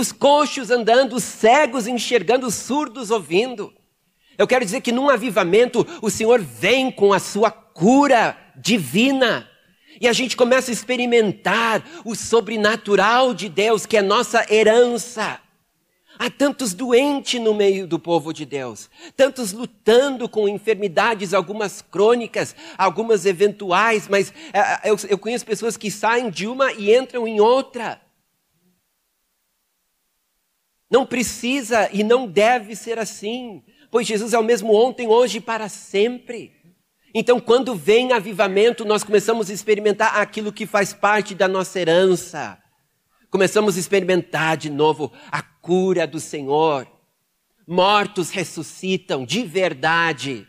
os 0.02 0.12
coxos 0.12 0.70
andando, 0.70 1.16
os 1.16 1.24
cegos 1.24 1.88
enxergando, 1.88 2.48
os 2.48 2.56
surdos 2.56 3.12
ouvindo. 3.12 3.74
Eu 4.38 4.48
quero 4.48 4.66
dizer 4.66 4.82
que 4.82 4.92
num 4.92 5.10
avivamento 5.10 5.86
o 6.02 6.10
Senhor 6.10 6.42
vem 6.42 6.92
com 6.92 7.14
a 7.14 7.20
sua 7.20 7.52
cura 7.52 8.36
divina. 8.56 9.48
E 10.00 10.08
a 10.08 10.14
gente 10.14 10.36
começa 10.36 10.72
a 10.72 10.74
experimentar 10.74 11.84
o 12.04 12.16
sobrenatural 12.16 13.34
de 13.34 13.48
Deus, 13.48 13.86
que 13.86 13.96
é 13.96 14.02
nossa 14.02 14.46
herança. 14.52 15.40
Há 16.18 16.30
tantos 16.30 16.74
doentes 16.74 17.40
no 17.40 17.54
meio 17.54 17.88
do 17.88 17.98
povo 17.98 18.34
de 18.34 18.46
Deus, 18.46 18.90
tantos 19.16 19.54
lutando 19.54 20.30
com 20.30 20.48
enfermidades, 20.48 21.34
algumas 21.34 21.82
crônicas, 21.82 22.56
algumas 22.78 23.26
eventuais, 23.26 24.08
mas 24.08 24.32
eh, 24.54 24.90
eu, 24.90 24.98
eu 25.10 25.18
conheço 25.18 25.46
pessoas 25.46 25.78
que 25.78 25.90
saem 25.90 26.30
de 26.30 26.46
uma 26.46 26.72
e 26.74 26.96
entram 26.96 27.28
em 27.28 27.40
outra. 27.40 28.00
Não 30.92 31.06
precisa 31.06 31.90
e 31.94 32.04
não 32.04 32.28
deve 32.28 32.76
ser 32.76 33.00
assim, 33.00 33.64
pois 33.90 34.06
Jesus 34.06 34.34
é 34.34 34.38
o 34.38 34.44
mesmo 34.44 34.76
ontem, 34.76 35.08
hoje 35.08 35.38
e 35.38 35.42
para 35.42 35.70
sempre. 35.70 36.52
Então, 37.14 37.40
quando 37.40 37.74
vem 37.74 38.12
avivamento, 38.12 38.84
nós 38.84 39.02
começamos 39.02 39.50
a 39.50 39.54
experimentar 39.54 40.20
aquilo 40.20 40.52
que 40.52 40.66
faz 40.66 40.92
parte 40.92 41.34
da 41.34 41.48
nossa 41.48 41.80
herança. 41.80 42.62
Começamos 43.30 43.78
a 43.78 43.80
experimentar 43.80 44.58
de 44.58 44.70
novo 44.70 45.14
a 45.32 45.42
cura 45.42 46.06
do 46.06 46.20
Senhor. 46.20 46.86
Mortos 47.66 48.30
ressuscitam 48.30 49.26
de 49.26 49.46
verdade. 49.46 50.46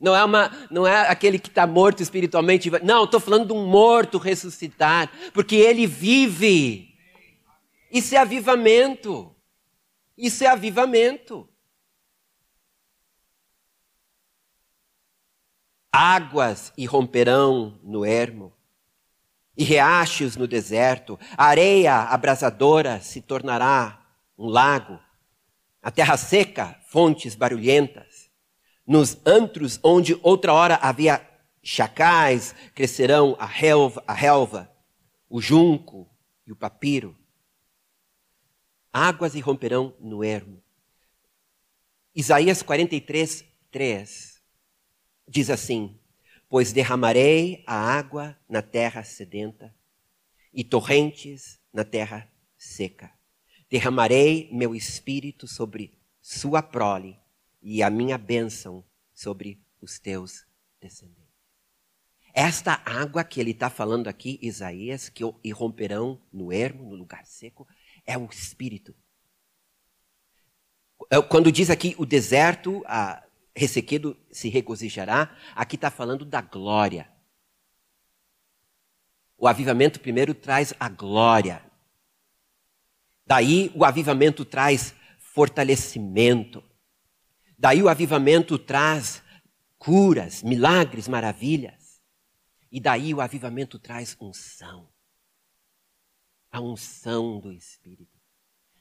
Não 0.00 0.16
é, 0.16 0.24
uma, 0.24 0.50
não 0.70 0.86
é 0.86 1.06
aquele 1.06 1.38
que 1.38 1.48
está 1.48 1.66
morto 1.66 2.02
espiritualmente. 2.02 2.70
Não, 2.82 3.04
estou 3.04 3.20
falando 3.20 3.48
de 3.48 3.52
um 3.52 3.66
morto 3.66 4.16
ressuscitar, 4.16 5.10
porque 5.34 5.56
ele 5.56 5.86
vive. 5.86 6.94
Isso 7.92 8.14
é 8.14 8.18
avivamento. 8.18 9.34
Isso 10.20 10.44
é 10.44 10.48
avivamento. 10.48 11.48
Águas 15.90 16.72
irromperão 16.76 17.80
no 17.82 18.04
ermo, 18.04 18.52
e 19.56 19.64
riachos 19.64 20.36
no 20.36 20.46
deserto, 20.46 21.18
a 21.36 21.46
areia 21.46 21.94
abrasadora 22.02 23.00
se 23.00 23.22
tornará 23.22 23.98
um 24.38 24.46
lago, 24.46 25.00
A 25.82 25.90
terra 25.90 26.18
seca, 26.18 26.78
fontes 26.88 27.34
barulhentas. 27.34 28.30
Nos 28.86 29.16
antros 29.24 29.80
onde 29.82 30.18
outra 30.22 30.52
hora 30.52 30.78
havia 30.82 31.26
chacais, 31.62 32.54
crescerão 32.74 33.34
a 33.38 33.46
relva, 33.46 34.04
a 34.06 34.12
relva, 34.12 34.70
o 35.26 35.40
junco 35.40 36.06
e 36.46 36.52
o 36.52 36.56
papiro. 36.56 37.19
Águas 38.92 39.34
irromperão 39.34 39.94
no 40.00 40.24
ermo. 40.24 40.62
Isaías 42.14 42.62
43, 42.62 43.44
3 43.70 44.42
diz 45.28 45.48
assim: 45.48 45.98
Pois 46.48 46.72
derramarei 46.72 47.62
a 47.66 47.74
água 47.74 48.36
na 48.48 48.60
terra 48.60 49.04
sedenta 49.04 49.74
e 50.52 50.64
torrentes 50.64 51.60
na 51.72 51.84
terra 51.84 52.28
seca. 52.58 53.12
Derramarei 53.70 54.48
meu 54.52 54.74
espírito 54.74 55.46
sobre 55.46 55.96
sua 56.20 56.60
prole 56.60 57.16
e 57.62 57.82
a 57.84 57.90
minha 57.90 58.18
bênção 58.18 58.84
sobre 59.14 59.62
os 59.80 60.00
teus 60.00 60.44
descendentes. 60.80 61.20
Esta 62.32 62.80
água 62.84 63.22
que 63.22 63.40
ele 63.40 63.50
está 63.50 63.68
falando 63.68 64.08
aqui, 64.08 64.38
Isaías, 64.42 65.08
que 65.08 65.22
irromperão 65.42 66.20
no 66.32 66.52
ermo, 66.52 66.90
no 66.90 66.96
lugar 66.96 67.24
seco, 67.24 67.66
é 68.06 68.16
o 68.16 68.26
espírito. 68.26 68.94
É, 71.10 71.20
quando 71.20 71.50
diz 71.50 71.70
aqui 71.70 71.94
o 71.98 72.06
deserto, 72.06 72.82
a 72.86 73.24
ressequedo 73.54 74.16
se 74.30 74.48
regozijará, 74.48 75.36
aqui 75.54 75.76
está 75.76 75.90
falando 75.90 76.24
da 76.24 76.40
glória. 76.40 77.10
O 79.36 79.48
avivamento 79.48 80.00
primeiro 80.00 80.34
traz 80.34 80.74
a 80.78 80.88
glória. 80.88 81.64
Daí 83.26 83.72
o 83.74 83.84
avivamento 83.84 84.44
traz 84.44 84.94
fortalecimento. 85.18 86.62
Daí 87.58 87.82
o 87.82 87.88
avivamento 87.88 88.58
traz 88.58 89.22
curas, 89.78 90.42
milagres, 90.42 91.08
maravilhas. 91.08 92.00
E 92.70 92.78
daí 92.78 93.12
o 93.14 93.20
avivamento 93.20 93.78
traz 93.78 94.16
unção. 94.20 94.88
A 96.50 96.60
unção 96.60 97.38
do 97.38 97.52
Espírito. 97.52 98.18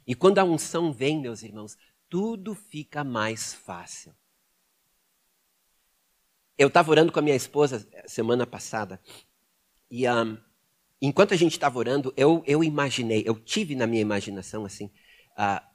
E 0.05 0.15
quando 0.15 0.39
a 0.39 0.43
unção 0.43 0.91
vem, 0.91 1.21
meus 1.21 1.43
irmãos, 1.43 1.77
tudo 2.09 2.55
fica 2.55 3.03
mais 3.03 3.53
fácil. 3.53 4.15
Eu 6.57 6.67
estava 6.67 6.91
orando 6.91 7.11
com 7.11 7.19
a 7.19 7.21
minha 7.21 7.35
esposa 7.35 7.87
semana 8.07 8.45
passada 8.45 8.99
e 9.89 10.09
um, 10.09 10.37
enquanto 11.01 11.33
a 11.33 11.37
gente 11.37 11.53
estava 11.53 11.77
orando, 11.77 12.13
eu, 12.17 12.43
eu 12.45 12.63
imaginei, 12.63 13.23
eu 13.25 13.39
tive 13.39 13.75
na 13.75 13.87
minha 13.87 14.01
imaginação 14.01 14.65
assim 14.65 14.85
uh, 15.37 15.65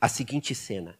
a 0.00 0.08
seguinte 0.08 0.54
cena: 0.54 0.98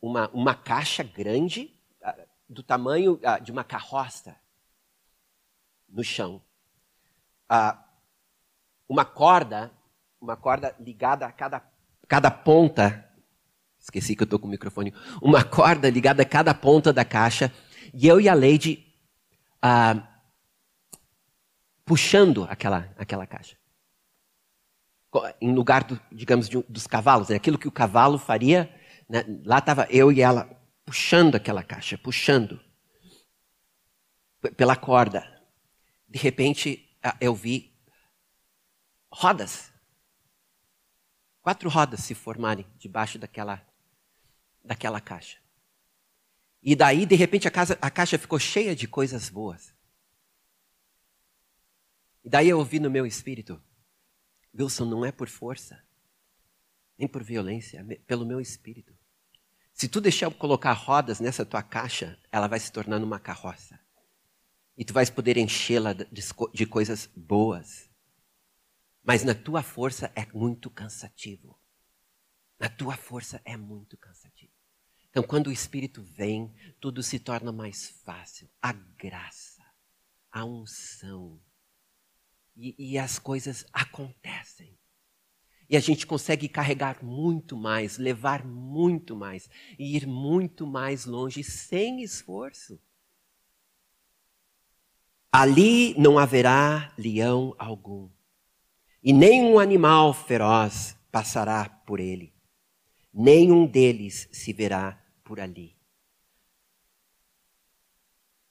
uma, 0.00 0.28
uma 0.30 0.54
caixa 0.54 1.02
grande 1.02 1.74
uh, 2.02 2.28
do 2.48 2.62
tamanho 2.62 3.14
uh, 3.14 3.42
de 3.42 3.50
uma 3.50 3.64
carroça 3.64 4.36
no 5.88 6.04
chão, 6.04 6.42
uma 8.88 9.04
corda, 9.04 9.70
uma 10.20 10.36
corda 10.36 10.74
ligada 10.80 11.26
a 11.26 11.32
cada, 11.32 11.62
cada 12.06 12.30
ponta. 12.30 13.04
Esqueci 13.78 14.16
que 14.16 14.22
eu 14.22 14.24
estou 14.24 14.38
com 14.38 14.46
o 14.46 14.50
microfone. 14.50 14.94
Uma 15.22 15.44
corda 15.44 15.88
ligada 15.90 16.22
a 16.22 16.26
cada 16.26 16.54
ponta 16.54 16.92
da 16.92 17.04
caixa 17.04 17.52
e 17.92 18.06
eu 18.06 18.20
e 18.20 18.28
a 18.28 18.34
Lady 18.34 18.86
puxando 21.84 22.44
aquela, 22.50 22.94
aquela 22.98 23.26
caixa. 23.26 23.56
Em 25.40 25.54
lugar, 25.54 25.84
do, 25.84 25.98
digamos, 26.12 26.48
de, 26.48 26.62
dos 26.68 26.86
cavalos, 26.86 27.28
né? 27.30 27.36
aquilo 27.36 27.58
que 27.58 27.66
o 27.66 27.72
cavalo 27.72 28.18
faria, 28.18 28.72
né? 29.08 29.24
lá 29.44 29.58
estava 29.58 29.86
eu 29.90 30.12
e 30.12 30.20
ela 30.20 30.48
puxando 30.84 31.34
aquela 31.34 31.62
caixa, 31.62 31.96
puxando 31.96 32.60
pela 34.56 34.76
corda. 34.76 35.26
De 36.06 36.18
repente, 36.18 36.88
eu 37.20 37.34
vi 37.34 37.77
rodas. 39.10 39.72
Quatro 41.42 41.68
rodas 41.68 42.00
se 42.00 42.14
formarem 42.14 42.66
debaixo 42.76 43.18
daquela, 43.18 43.66
daquela 44.62 45.00
caixa. 45.00 45.38
E 46.62 46.74
daí, 46.74 47.06
de 47.06 47.14
repente, 47.14 47.46
a, 47.46 47.50
casa, 47.50 47.78
a 47.80 47.90
caixa 47.90 48.18
ficou 48.18 48.38
cheia 48.38 48.74
de 48.74 48.86
coisas 48.88 49.28
boas. 49.28 49.74
E 52.24 52.28
daí 52.28 52.48
eu 52.48 52.58
ouvi 52.58 52.78
no 52.80 52.90
meu 52.90 53.06
espírito: 53.06 53.62
Wilson, 54.54 54.84
não 54.84 55.04
é 55.04 55.12
por 55.12 55.28
força, 55.28 55.82
nem 56.98 57.08
por 57.08 57.22
violência, 57.22 57.84
é 57.88 57.94
pelo 58.06 58.26
meu 58.26 58.40
espírito. 58.40 58.94
Se 59.72 59.88
tu 59.88 60.00
deixar 60.00 60.26
eu 60.26 60.32
colocar 60.32 60.72
rodas 60.72 61.20
nessa 61.20 61.46
tua 61.46 61.62
caixa, 61.62 62.18
ela 62.32 62.48
vai 62.48 62.58
se 62.58 62.72
tornar 62.72 63.00
uma 63.00 63.20
carroça. 63.20 63.78
E 64.76 64.84
tu 64.84 64.92
vais 64.92 65.08
poder 65.08 65.36
enchê-la 65.36 65.92
de, 65.92 66.06
de 66.52 66.66
coisas 66.66 67.08
boas. 67.14 67.87
Mas 69.08 69.24
na 69.24 69.34
tua 69.34 69.62
força 69.62 70.12
é 70.14 70.26
muito 70.34 70.68
cansativo. 70.68 71.58
Na 72.60 72.68
tua 72.68 72.94
força 72.94 73.40
é 73.42 73.56
muito 73.56 73.96
cansativo. 73.96 74.52
Então, 75.08 75.22
quando 75.22 75.46
o 75.46 75.52
Espírito 75.52 76.02
vem, 76.02 76.54
tudo 76.78 77.02
se 77.02 77.18
torna 77.18 77.50
mais 77.50 77.88
fácil. 78.04 78.50
A 78.60 78.70
graça, 78.70 79.64
a 80.30 80.44
unção. 80.44 81.40
E, 82.54 82.74
e 82.78 82.98
as 82.98 83.18
coisas 83.18 83.64
acontecem. 83.72 84.78
E 85.70 85.76
a 85.78 85.80
gente 85.80 86.06
consegue 86.06 86.46
carregar 86.46 87.02
muito 87.02 87.56
mais, 87.56 87.96
levar 87.96 88.44
muito 88.44 89.16
mais, 89.16 89.48
e 89.78 89.96
ir 89.96 90.06
muito 90.06 90.66
mais 90.66 91.06
longe 91.06 91.42
sem 91.42 92.02
esforço. 92.02 92.78
Ali 95.32 95.98
não 95.98 96.18
haverá 96.18 96.92
leão 96.98 97.54
algum, 97.58 98.10
e 99.02 99.12
nenhum 99.12 99.58
animal 99.58 100.12
feroz 100.12 100.96
passará 101.10 101.68
por 101.68 102.00
ele 102.00 102.38
nenhum 103.12 103.66
deles 103.66 104.28
se 104.30 104.52
verá 104.52 104.96
por 105.24 105.40
ali. 105.40 105.76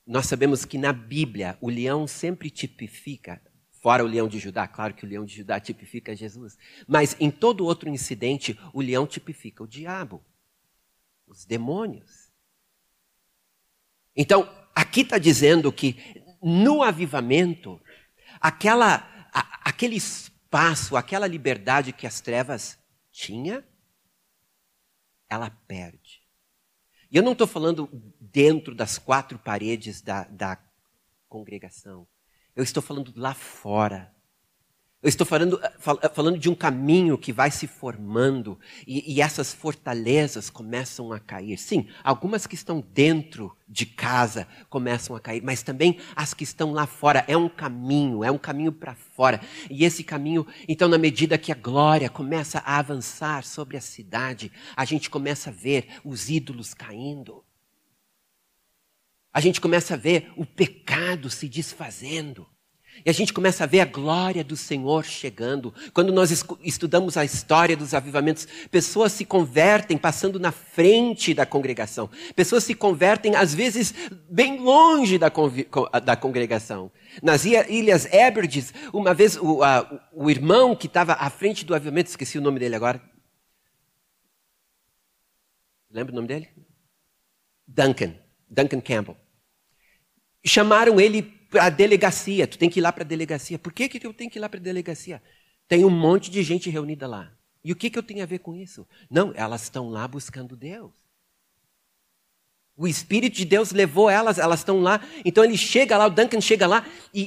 Nós 0.06 0.26
sabemos 0.26 0.66
que 0.66 0.78
na 0.78 0.92
Bíblia 0.92 1.58
o 1.62 1.70
leão 1.70 2.06
sempre 2.06 2.50
tipifica, 2.50 3.42
fora 3.72 4.04
o 4.04 4.08
leão 4.08 4.28
de 4.28 4.40
Judá, 4.40 4.68
claro 4.68 4.94
que 4.94 5.06
o 5.06 5.08
leão 5.08 5.26
de 5.26 5.36
Judá 5.36 5.60
tipifica 5.60 6.16
Jesus, 6.16 6.58
mas 6.86 7.16
em 7.20 7.32
todo 7.32 7.66
outro 7.66 7.90
incidente 7.90 8.60
o 8.74 8.82
leão 8.82 9.08
tipifica 9.08 9.64
o 9.64 9.68
diabo, 9.68 10.22
os 11.26 11.46
demônios. 11.46 12.32
Então, 14.16 14.50
aqui 14.76 15.02
está 15.02 15.18
dizendo 15.18 15.72
que 15.72 15.96
no 16.42 16.84
avivamento, 16.84 17.80
aquela, 18.40 19.30
a, 19.34 19.70
aquele 19.70 19.96
espaço, 19.96 20.37
aquela 20.98 21.28
liberdade 21.28 21.94
que 21.94 22.08
as 22.08 22.22
trevas 22.22 22.78
tinha, 23.12 23.64
ela 25.30 25.50
perde. 25.50 26.22
E 27.10 27.18
eu 27.18 27.24
não 27.24 27.32
estou 27.32 27.48
falando 27.48 27.90
dentro 28.20 28.76
das 28.76 28.98
quatro 28.98 29.40
paredes 29.40 30.02
da, 30.02 30.24
da 30.26 30.58
congregação. 31.28 32.08
Eu 32.56 32.64
estou 32.64 32.82
falando 32.84 33.14
lá 33.16 33.34
fora. 33.34 34.14
Eu 35.08 35.10
estou 35.10 35.26
falando, 35.26 35.58
falando 36.14 36.38
de 36.38 36.50
um 36.50 36.54
caminho 36.54 37.18
que 37.18 37.32
vai 37.32 37.50
se 37.50 37.66
formando 37.66 38.60
e, 38.86 39.14
e, 39.14 39.22
essas 39.22 39.54
fortalezas 39.54 40.50
começam 40.50 41.14
a 41.14 41.18
cair. 41.18 41.58
Sim, 41.58 41.88
algumas 42.04 42.46
que 42.46 42.56
estão 42.56 42.84
dentro 42.94 43.56
de 43.66 43.86
casa 43.86 44.46
começam 44.70 45.16
a 45.16 45.20
cair, 45.22 45.42
mas 45.42 45.64
também 45.64 45.98
as 46.14 46.34
que 46.34 46.44
estão 46.44 46.74
lá 46.74 46.86
fora. 46.86 47.24
É 47.26 47.38
um 47.38 47.48
caminho, 47.48 48.22
é 48.22 48.30
um 48.30 48.38
caminho 48.38 48.74
para 48.74 48.96
fora. 48.96 49.40
E 49.70 49.86
esse 49.86 50.04
caminho, 50.04 50.46
então, 50.68 50.90
na 50.90 50.98
medida 50.98 51.38
que 51.38 51.54
a 51.54 51.56
glória 51.56 52.10
começa 52.10 52.60
a 52.66 52.78
avançar 52.78 53.46
sobre 53.46 53.78
a 53.78 53.82
cidade, 53.82 54.52
a 54.76 54.84
gente 54.84 55.10
começa 55.10 55.52
a 55.52 55.54
ver 55.54 55.88
os 56.04 56.30
ídolos 56.30 56.74
caindo. 56.74 57.46
A 59.32 59.40
gente 59.40 59.62
começa 59.62 59.94
a 59.94 59.98
ver 59.98 60.34
o 60.36 60.46
pecado 60.46 61.30
se 61.30 61.48
desfazendo. 61.48 62.46
E 63.06 63.10
a 63.10 63.14
gente 63.14 63.34
começa 63.34 63.64
a 63.64 63.68
ver 63.68 63.82
a 63.82 63.86
glória 63.86 64.44
do 64.44 64.58
Senhor 64.58 65.06
chegando. 65.06 65.74
Quando 65.94 66.12
nós 66.12 66.32
estudamos 66.64 67.18
a 67.18 67.24
história 67.24 67.78
dos 67.78 67.94
avivamentos, 67.94 68.48
pessoas 68.70 69.12
se 69.12 69.26
convertem 69.26 69.98
passando 69.98 70.40
na 70.40 70.52
frente 70.52 71.34
da 71.34 71.46
congregação. 71.46 72.10
Pessoas 72.36 72.64
se 72.64 72.74
convertem, 72.74 73.36
às 73.36 73.54
vezes, 73.54 73.94
bem 74.30 74.60
longe 74.60 75.18
da, 75.18 75.32
da 76.04 76.16
congregação. 76.16 76.92
Nas 77.22 77.46
Ilhas 77.46 78.06
Hébrides, 78.12 78.74
uma 78.92 79.14
vez 79.14 79.38
o, 79.38 79.64
a, 79.64 80.08
o 80.12 80.30
irmão 80.30 80.76
que 80.76 80.88
estava 80.88 81.14
à 81.14 81.30
frente 81.30 81.66
do 81.66 81.76
avivamento, 81.76 82.10
esqueci 82.10 82.38
o 82.38 82.42
nome 82.42 82.60
dele 82.60 82.76
agora. 82.76 83.02
Lembra 85.90 86.12
o 86.12 86.16
nome 86.16 86.28
dele? 86.28 86.50
Duncan. 87.68 88.16
Duncan 88.50 88.82
Campbell. 88.82 89.18
Chamaram 90.46 91.00
ele 91.00 91.37
para 91.50 91.66
a 91.66 91.70
delegacia. 91.70 92.48
Tu 92.48 92.58
tem 92.58 92.70
que 92.70 92.80
ir 92.80 92.82
lá 92.82 92.92
para 92.92 93.04
a 93.04 93.08
delegacia. 93.08 93.58
Por 93.60 93.74
que, 93.74 93.88
que 93.88 94.06
eu 94.06 94.14
tenho 94.14 94.30
que 94.30 94.38
ir 94.38 94.42
lá 94.42 94.50
para 94.50 94.60
a 94.60 94.64
delegacia? 94.64 95.22
Tem 95.68 95.84
um 95.86 95.90
monte 95.90 96.30
de 96.32 96.44
gente 96.44 96.70
reunida 96.70 97.08
lá. 97.08 97.32
E 97.64 97.72
o 97.72 97.76
que, 97.76 97.90
que 97.90 98.00
eu 98.00 98.04
tenho 98.04 98.24
a 98.24 98.26
ver 98.26 98.40
com 98.40 98.56
isso? 98.56 98.88
Não, 99.10 99.34
elas 99.36 99.64
estão 99.64 99.90
lá 99.90 100.08
buscando 100.08 100.56
Deus. 100.56 101.07
O 102.80 102.88
Espírito 102.88 103.36
de 103.36 103.44
Deus 103.44 103.72
levou 103.72 104.08
elas, 104.08 104.38
elas 104.38 104.60
estão 104.60 104.80
lá. 104.82 105.02
Então 105.26 105.44
ele 105.44 105.58
chega 105.58 105.98
lá, 105.98 106.06
o 106.06 106.12
Duncan 106.12 106.40
chega 106.40 106.68
lá 106.68 106.86
e, 107.12 107.22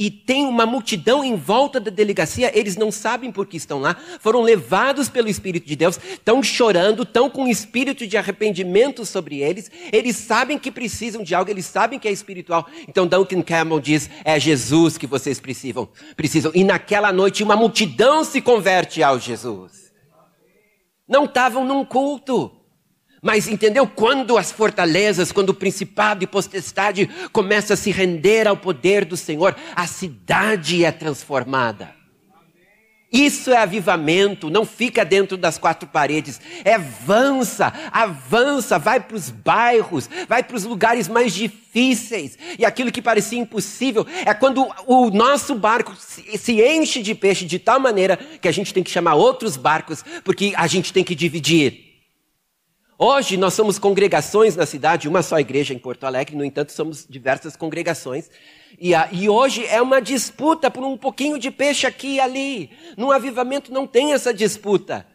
e, 0.00 0.06
e, 0.06 0.10
tem 0.10 0.44
uma 0.44 0.66
multidão 0.66 1.22
em 1.22 1.36
volta 1.36 1.78
da 1.78 1.92
delegacia. 1.92 2.50
Eles 2.52 2.76
não 2.76 2.90
sabem 2.90 3.30
por 3.30 3.46
que 3.46 3.56
estão 3.56 3.78
lá. 3.78 3.94
Foram 4.18 4.42
levados 4.42 5.08
pelo 5.08 5.28
Espírito 5.28 5.64
de 5.64 5.76
Deus, 5.76 5.96
estão 5.96 6.42
chorando, 6.42 7.04
estão 7.04 7.30
com 7.30 7.44
um 7.44 7.48
espírito 7.48 8.04
de 8.04 8.16
arrependimento 8.16 9.06
sobre 9.06 9.38
eles. 9.38 9.70
Eles 9.92 10.16
sabem 10.16 10.58
que 10.58 10.72
precisam 10.72 11.22
de 11.22 11.36
algo, 11.36 11.52
eles 11.52 11.66
sabem 11.66 12.00
que 12.00 12.08
é 12.08 12.10
espiritual. 12.10 12.66
Então 12.88 13.06
Duncan 13.06 13.42
Campbell 13.42 13.78
diz: 13.78 14.10
é 14.24 14.40
Jesus 14.40 14.98
que 14.98 15.06
vocês 15.06 15.38
precisam. 15.38 15.88
precisam. 16.16 16.50
E 16.52 16.64
naquela 16.64 17.12
noite 17.12 17.44
uma 17.44 17.54
multidão 17.54 18.24
se 18.24 18.40
converte 18.40 19.04
ao 19.04 19.20
Jesus. 19.20 19.92
Não 21.06 21.26
estavam 21.26 21.64
num 21.64 21.84
culto. 21.84 22.55
Mas 23.26 23.48
entendeu? 23.48 23.88
Quando 23.88 24.38
as 24.38 24.52
fortalezas, 24.52 25.32
quando 25.32 25.48
o 25.50 25.54
principado 25.54 26.22
e 26.22 26.28
potestade 26.28 27.10
começa 27.32 27.74
a 27.74 27.76
se 27.76 27.90
render 27.90 28.46
ao 28.46 28.56
poder 28.56 29.04
do 29.04 29.16
Senhor, 29.16 29.56
a 29.74 29.84
cidade 29.84 30.84
é 30.84 30.92
transformada. 30.92 31.92
Isso 33.10 33.50
é 33.50 33.56
avivamento, 33.56 34.48
não 34.48 34.64
fica 34.64 35.04
dentro 35.04 35.36
das 35.36 35.58
quatro 35.58 35.88
paredes. 35.88 36.40
É 36.64 36.74
avança, 36.74 37.72
avança, 37.90 38.78
vai 38.78 39.00
para 39.00 39.16
os 39.16 39.28
bairros, 39.28 40.08
vai 40.28 40.44
para 40.44 40.56
os 40.56 40.62
lugares 40.62 41.08
mais 41.08 41.34
difíceis. 41.34 42.38
E 42.56 42.64
aquilo 42.64 42.92
que 42.92 43.02
parecia 43.02 43.40
impossível 43.40 44.06
é 44.24 44.32
quando 44.34 44.68
o 44.86 45.10
nosso 45.10 45.56
barco 45.56 45.96
se 45.96 46.62
enche 46.62 47.02
de 47.02 47.12
peixe 47.12 47.44
de 47.44 47.58
tal 47.58 47.80
maneira 47.80 48.16
que 48.16 48.46
a 48.46 48.52
gente 48.52 48.72
tem 48.72 48.84
que 48.84 48.90
chamar 48.90 49.16
outros 49.16 49.56
barcos, 49.56 50.04
porque 50.22 50.52
a 50.56 50.68
gente 50.68 50.92
tem 50.92 51.02
que 51.02 51.16
dividir. 51.16 51.85
Hoje 52.98 53.36
nós 53.36 53.52
somos 53.52 53.78
congregações 53.78 54.56
na 54.56 54.64
cidade, 54.64 55.06
uma 55.06 55.22
só 55.22 55.38
igreja 55.38 55.74
em 55.74 55.78
Porto 55.78 56.04
Alegre, 56.04 56.34
no 56.34 56.44
entanto, 56.44 56.72
somos 56.72 57.06
diversas 57.06 57.54
congregações. 57.54 58.30
E, 58.78 58.94
a, 58.94 59.10
e 59.12 59.28
hoje 59.28 59.66
é 59.66 59.82
uma 59.82 60.00
disputa 60.00 60.70
por 60.70 60.82
um 60.82 60.96
pouquinho 60.96 61.38
de 61.38 61.50
peixe 61.50 61.86
aqui 61.86 62.14
e 62.14 62.20
ali. 62.20 62.70
No 62.96 63.12
avivamento 63.12 63.70
não 63.70 63.86
tem 63.86 64.14
essa 64.14 64.32
disputa. 64.32 65.06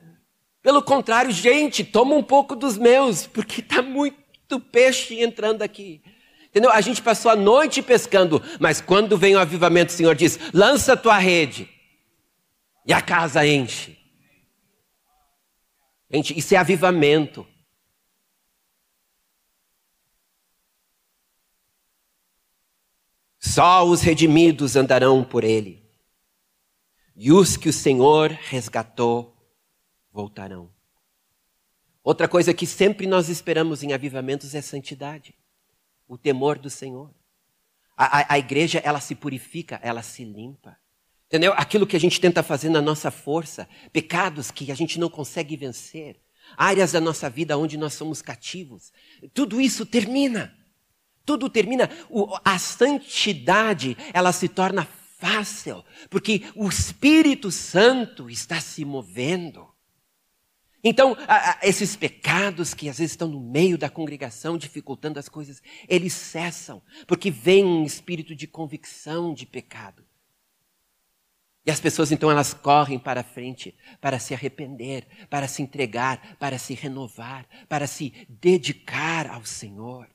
Pelo 0.62 0.84
contrário, 0.84 1.32
gente, 1.32 1.84
toma 1.84 2.13
um 2.13 2.22
pouco 2.22 2.56
dos 2.56 2.78
meus, 2.78 3.26
porque 3.26 3.62
está 3.62 3.82
muito 3.82 4.60
peixe 4.72 5.20
entrando 5.20 5.63
aqui. 5.63 6.04
Entendeu? 6.50 6.70
A 6.70 6.82
gente 6.82 7.02
passou 7.02 7.32
a 7.32 7.36
noite 7.36 7.82
pescando, 7.82 8.44
mas 8.60 8.80
quando 8.80 9.17
vem 9.17 9.36
o 9.36 9.39
avivamento, 9.39 9.91
o 9.91 9.96
Senhor 9.96 10.13
diz: 10.13 10.38
lança 10.54 10.94
a 10.94 10.98
tua 10.98 11.17
rede. 11.17 11.67
E 12.86 12.94
a 12.94 13.02
casa 13.02 13.46
enche. 13.46 13.98
Gente, 16.12 16.38
isso 16.38 16.54
é 16.54 16.58
avivamento. 16.58 17.48
Só 23.41 23.84
os 23.84 24.01
redimidos 24.01 24.75
andarão 24.75 25.23
por 25.23 25.43
ele. 25.43 25.84
E 27.15 27.32
os 27.32 27.58
que 27.58 27.67
o 27.67 27.73
Senhor 27.73 28.30
resgatou 28.30 29.36
voltarão. 30.13 30.69
Outra 32.04 32.27
coisa 32.27 32.54
que 32.54 32.67
sempre 32.67 33.08
nós 33.08 33.30
esperamos 33.30 33.82
em 33.82 33.93
avivamentos 33.93 34.54
é 34.54 34.62
santidade, 34.62 35.34
o 36.08 36.17
temor 36.17 36.60
do 36.60 36.69
Senhor. 36.69 37.12
A, 37.97 38.19
a, 38.19 38.34
a, 38.34 38.39
igreja, 38.39 38.80
ela 38.84 38.99
se 38.99 39.15
purifica, 39.15 39.80
ela 39.84 40.04
se 40.04 40.23
limpa. 40.23 40.77
Entendeu? 41.27 41.54
Aquilo 41.54 41.88
que 41.88 41.95
a 41.95 41.99
gente 41.99 42.21
tenta 42.21 42.43
fazer 42.43 42.69
na 42.69 42.82
nossa 42.82 43.10
força, 43.10 43.67
pecados 43.91 44.51
que 44.51 44.71
a 44.71 44.75
gente 44.75 44.99
não 44.99 45.10
consegue 45.10 45.56
vencer, 45.56 46.19
áreas 46.56 46.91
da 46.91 47.01
nossa 47.01 47.30
vida 47.30 47.58
onde 47.58 47.77
nós 47.77 47.93
somos 47.93 48.21
cativos, 48.21 48.91
tudo 49.34 49.60
isso 49.60 49.86
termina. 49.86 50.56
Tudo 51.25 51.49
termina, 51.49 51.89
a 52.43 52.57
santidade, 52.57 53.95
ela 54.13 54.31
se 54.31 54.47
torna 54.47 54.88
fácil, 55.17 55.84
porque 56.10 56.43
o 56.55 56.67
Espírito 56.67 57.51
Santo 57.51 58.29
está 58.29 58.60
se 58.60 58.84
movendo. 58.84 59.69
Então, 60.84 61.15
esses 61.62 61.95
pecados 61.95 62.73
que 62.73 62.89
às 62.89 62.97
vezes 62.97 63.12
estão 63.12 63.27
no 63.27 63.39
meio 63.39 63.77
da 63.77 63.89
congregação, 63.89 64.57
dificultando 64.57 65.19
as 65.19 65.29
coisas, 65.29 65.62
eles 65.88 66.13
cessam, 66.13 66.81
porque 67.05 67.29
vem 67.29 67.63
um 67.63 67.86
espírito 67.86 68.34
de 68.34 68.47
convicção 68.47 69.31
de 69.31 69.45
pecado. 69.45 70.03
E 71.63 71.69
as 71.69 71.79
pessoas 71.79 72.12
então 72.12 72.31
elas 72.31 72.55
correm 72.55 72.97
para 72.97 73.23
frente 73.23 73.75
para 73.99 74.17
se 74.17 74.34
arrepender, 74.34 75.07
para 75.29 75.47
se 75.47 75.62
entregar, 75.62 76.36
para 76.39 76.57
se 76.57 76.73
renovar, 76.73 77.45
para 77.69 77.86
se 77.86 78.25
dedicar 78.27 79.27
ao 79.27 79.45
Senhor. 79.45 80.10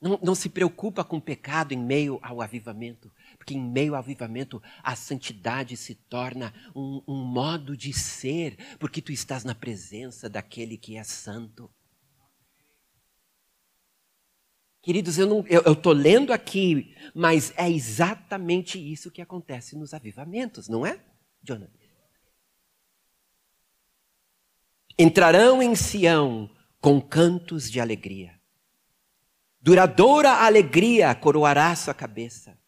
Não, 0.00 0.18
não, 0.22 0.34
se 0.34 0.48
preocupa 0.48 1.04
com 1.04 1.18
o 1.18 1.20
pecado 1.20 1.72
em 1.72 1.78
meio 1.78 2.18
ao 2.22 2.40
avivamento, 2.40 3.12
porque 3.36 3.52
em 3.52 3.60
meio 3.62 3.94
ao 3.94 3.98
avivamento 3.98 4.62
a 4.82 4.96
santidade 4.96 5.76
se 5.76 5.94
torna 5.94 6.54
um, 6.74 7.02
um 7.06 7.22
modo 7.22 7.76
de 7.76 7.92
ser, 7.92 8.56
porque 8.78 9.02
tu 9.02 9.12
estás 9.12 9.44
na 9.44 9.54
presença 9.54 10.26
daquele 10.26 10.78
que 10.78 10.96
é 10.96 11.04
santo. 11.04 11.70
Queridos, 14.80 15.18
eu 15.18 15.44
estou 15.70 15.92
lendo 15.92 16.32
aqui, 16.32 16.96
mas 17.14 17.52
é 17.54 17.70
exatamente 17.70 18.78
isso 18.78 19.10
que 19.10 19.20
acontece 19.20 19.76
nos 19.76 19.92
avivamentos, 19.92 20.66
não 20.66 20.86
é, 20.86 20.98
Jonathan? 21.42 21.78
Entrarão 24.98 25.62
em 25.62 25.74
Sião 25.74 26.50
com 26.80 27.02
cantos 27.02 27.70
de 27.70 27.78
alegria 27.78 28.39
Duradoura 29.60 30.44
alegria 30.44 31.14
coroará 31.14 31.74
sua 31.76 31.92
cabeça. 31.92 32.58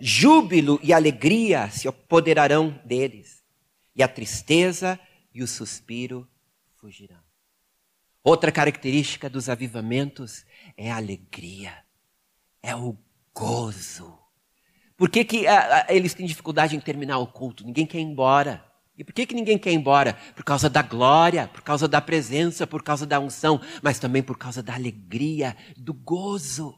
Júbilo 0.00 0.78
e 0.82 0.92
alegria 0.92 1.68
se 1.70 1.88
apoderarão 1.88 2.80
deles. 2.84 3.42
E 3.94 4.02
a 4.02 4.08
tristeza 4.08 4.98
e 5.34 5.42
o 5.42 5.48
suspiro 5.48 6.28
fugirão. 6.76 7.18
Outra 8.22 8.52
característica 8.52 9.28
dos 9.28 9.48
avivamentos 9.48 10.44
é 10.76 10.90
a 10.90 10.96
alegria, 10.96 11.84
é 12.62 12.76
o 12.76 12.96
gozo. 13.34 14.18
Por 14.96 15.08
que, 15.08 15.24
que 15.24 15.46
a, 15.46 15.86
a, 15.86 15.94
eles 15.94 16.12
têm 16.14 16.26
dificuldade 16.26 16.76
em 16.76 16.80
terminar 16.80 17.18
o 17.18 17.26
culto? 17.26 17.64
Ninguém 17.64 17.86
quer 17.86 17.98
ir 17.98 18.02
embora. 18.02 18.64
E 18.98 19.04
por 19.04 19.14
que, 19.14 19.26
que 19.26 19.34
ninguém 19.34 19.56
quer 19.56 19.70
ir 19.70 19.76
embora? 19.76 20.18
Por 20.34 20.44
causa 20.44 20.68
da 20.68 20.82
glória, 20.82 21.46
por 21.46 21.62
causa 21.62 21.86
da 21.86 22.00
presença, 22.00 22.66
por 22.66 22.82
causa 22.82 23.06
da 23.06 23.20
unção, 23.20 23.60
mas 23.80 24.00
também 24.00 24.24
por 24.24 24.36
causa 24.36 24.60
da 24.60 24.74
alegria, 24.74 25.56
do 25.76 25.94
gozo. 25.94 26.76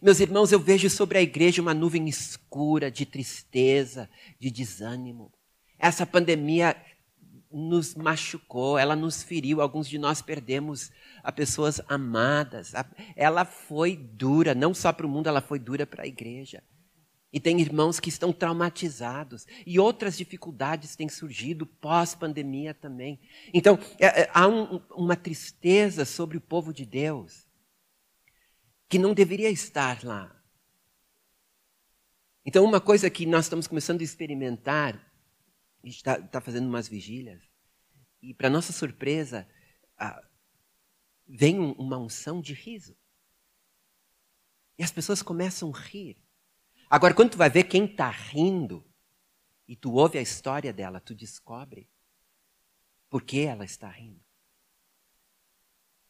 Meus 0.00 0.18
irmãos, 0.18 0.50
eu 0.50 0.58
vejo 0.58 0.88
sobre 0.88 1.18
a 1.18 1.22
igreja 1.22 1.60
uma 1.60 1.74
nuvem 1.74 2.08
escura 2.08 2.90
de 2.90 3.04
tristeza, 3.04 4.08
de 4.40 4.50
desânimo. 4.50 5.30
Essa 5.78 6.06
pandemia 6.06 6.74
nos 7.52 7.94
machucou, 7.94 8.78
ela 8.78 8.96
nos 8.96 9.22
feriu, 9.22 9.60
alguns 9.60 9.86
de 9.88 9.98
nós 9.98 10.22
perdemos 10.22 10.90
a 11.22 11.30
pessoas 11.30 11.82
amadas. 11.86 12.72
Ela 13.14 13.44
foi 13.44 13.94
dura, 13.94 14.54
não 14.54 14.72
só 14.72 14.90
para 14.90 15.06
o 15.06 15.08
mundo, 15.08 15.28
ela 15.28 15.42
foi 15.42 15.58
dura 15.58 15.86
para 15.86 16.04
a 16.04 16.06
igreja. 16.06 16.62
E 17.32 17.40
tem 17.40 17.60
irmãos 17.60 18.00
que 18.00 18.08
estão 18.08 18.32
traumatizados. 18.32 19.46
E 19.66 19.78
outras 19.78 20.16
dificuldades 20.16 20.96
têm 20.96 21.08
surgido 21.08 21.66
pós-pandemia 21.66 22.72
também. 22.72 23.20
Então, 23.52 23.78
é, 23.98 24.22
é, 24.22 24.30
há 24.32 24.46
um, 24.46 24.76
uma 24.90 25.16
tristeza 25.16 26.04
sobre 26.04 26.38
o 26.38 26.40
povo 26.40 26.72
de 26.72 26.86
Deus 26.86 27.46
que 28.88 28.98
não 28.98 29.12
deveria 29.12 29.50
estar 29.50 30.04
lá. 30.04 30.32
Então, 32.44 32.64
uma 32.64 32.80
coisa 32.80 33.10
que 33.10 33.26
nós 33.26 33.46
estamos 33.46 33.66
começando 33.66 34.00
a 34.00 34.04
experimentar, 34.04 34.94
a 35.82 35.86
gente 35.86 35.96
está 35.96 36.20
tá 36.22 36.40
fazendo 36.40 36.68
umas 36.68 36.88
vigílias, 36.88 37.42
e 38.22 38.32
para 38.32 38.48
nossa 38.48 38.72
surpresa, 38.72 39.48
vem 41.26 41.58
uma 41.58 41.98
unção 41.98 42.40
de 42.40 42.54
riso. 42.54 42.96
E 44.78 44.84
as 44.84 44.92
pessoas 44.92 45.22
começam 45.22 45.72
a 45.74 45.78
rir. 45.78 46.16
Agora, 46.88 47.14
quando 47.14 47.32
tu 47.32 47.38
vai 47.38 47.50
ver 47.50 47.64
quem 47.64 47.84
está 47.84 48.08
rindo, 48.10 48.84
e 49.68 49.74
tu 49.74 49.92
ouve 49.92 50.18
a 50.18 50.22
história 50.22 50.72
dela, 50.72 51.00
tu 51.00 51.14
descobre 51.14 51.90
por 53.10 53.22
que 53.22 53.40
ela 53.40 53.64
está 53.64 53.88
rindo. 53.88 54.24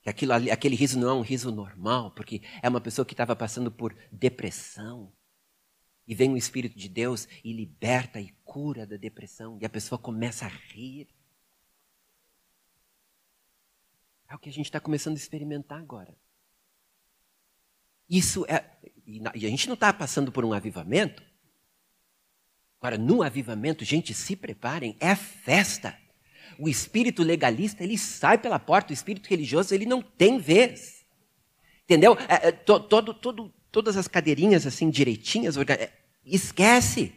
Que 0.02 0.10
aquilo, 0.10 0.32
aquele 0.32 0.76
riso 0.76 0.98
não 0.98 1.08
é 1.08 1.14
um 1.14 1.22
riso 1.22 1.50
normal, 1.50 2.10
porque 2.12 2.42
é 2.62 2.68
uma 2.68 2.80
pessoa 2.80 3.04
que 3.04 3.14
estava 3.14 3.34
passando 3.34 3.72
por 3.72 3.96
depressão. 4.12 5.12
E 6.06 6.14
vem 6.14 6.32
o 6.32 6.36
Espírito 6.36 6.78
de 6.78 6.88
Deus 6.88 7.26
e 7.42 7.52
liberta 7.52 8.20
e 8.20 8.30
cura 8.44 8.86
da 8.86 8.96
depressão. 8.96 9.58
E 9.60 9.66
a 9.66 9.70
pessoa 9.70 9.98
começa 9.98 10.44
a 10.44 10.48
rir. 10.48 11.08
É 14.28 14.34
o 14.34 14.38
que 14.38 14.48
a 14.48 14.52
gente 14.52 14.66
está 14.66 14.80
começando 14.80 15.14
a 15.14 15.18
experimentar 15.18 15.80
agora. 15.80 16.16
Isso 18.08 18.44
é. 18.46 18.78
E 19.06 19.46
a 19.46 19.50
gente 19.50 19.68
não 19.68 19.74
está 19.74 19.92
passando 19.92 20.32
por 20.32 20.44
um 20.44 20.52
avivamento. 20.52 21.22
Agora, 22.80 22.98
no 22.98 23.22
avivamento, 23.22 23.84
gente, 23.84 24.12
se 24.12 24.34
preparem, 24.34 24.96
é 24.98 25.14
festa. 25.14 25.96
O 26.58 26.68
espírito 26.68 27.22
legalista, 27.22 27.84
ele 27.84 27.96
sai 27.96 28.38
pela 28.38 28.58
porta, 28.58 28.90
o 28.90 28.94
espírito 28.94 29.28
religioso, 29.28 29.74
ele 29.74 29.86
não 29.86 30.02
tem 30.02 30.38
vez. 30.38 31.04
Entendeu? 31.84 32.16
É, 32.28 32.48
é, 32.48 32.52
to, 32.52 32.80
todo, 32.80 33.14
todo, 33.14 33.54
todas 33.70 33.96
as 33.96 34.08
cadeirinhas 34.08 34.66
assim 34.66 34.90
direitinhas, 34.90 35.56
é, 35.56 35.92
esquece. 36.24 37.14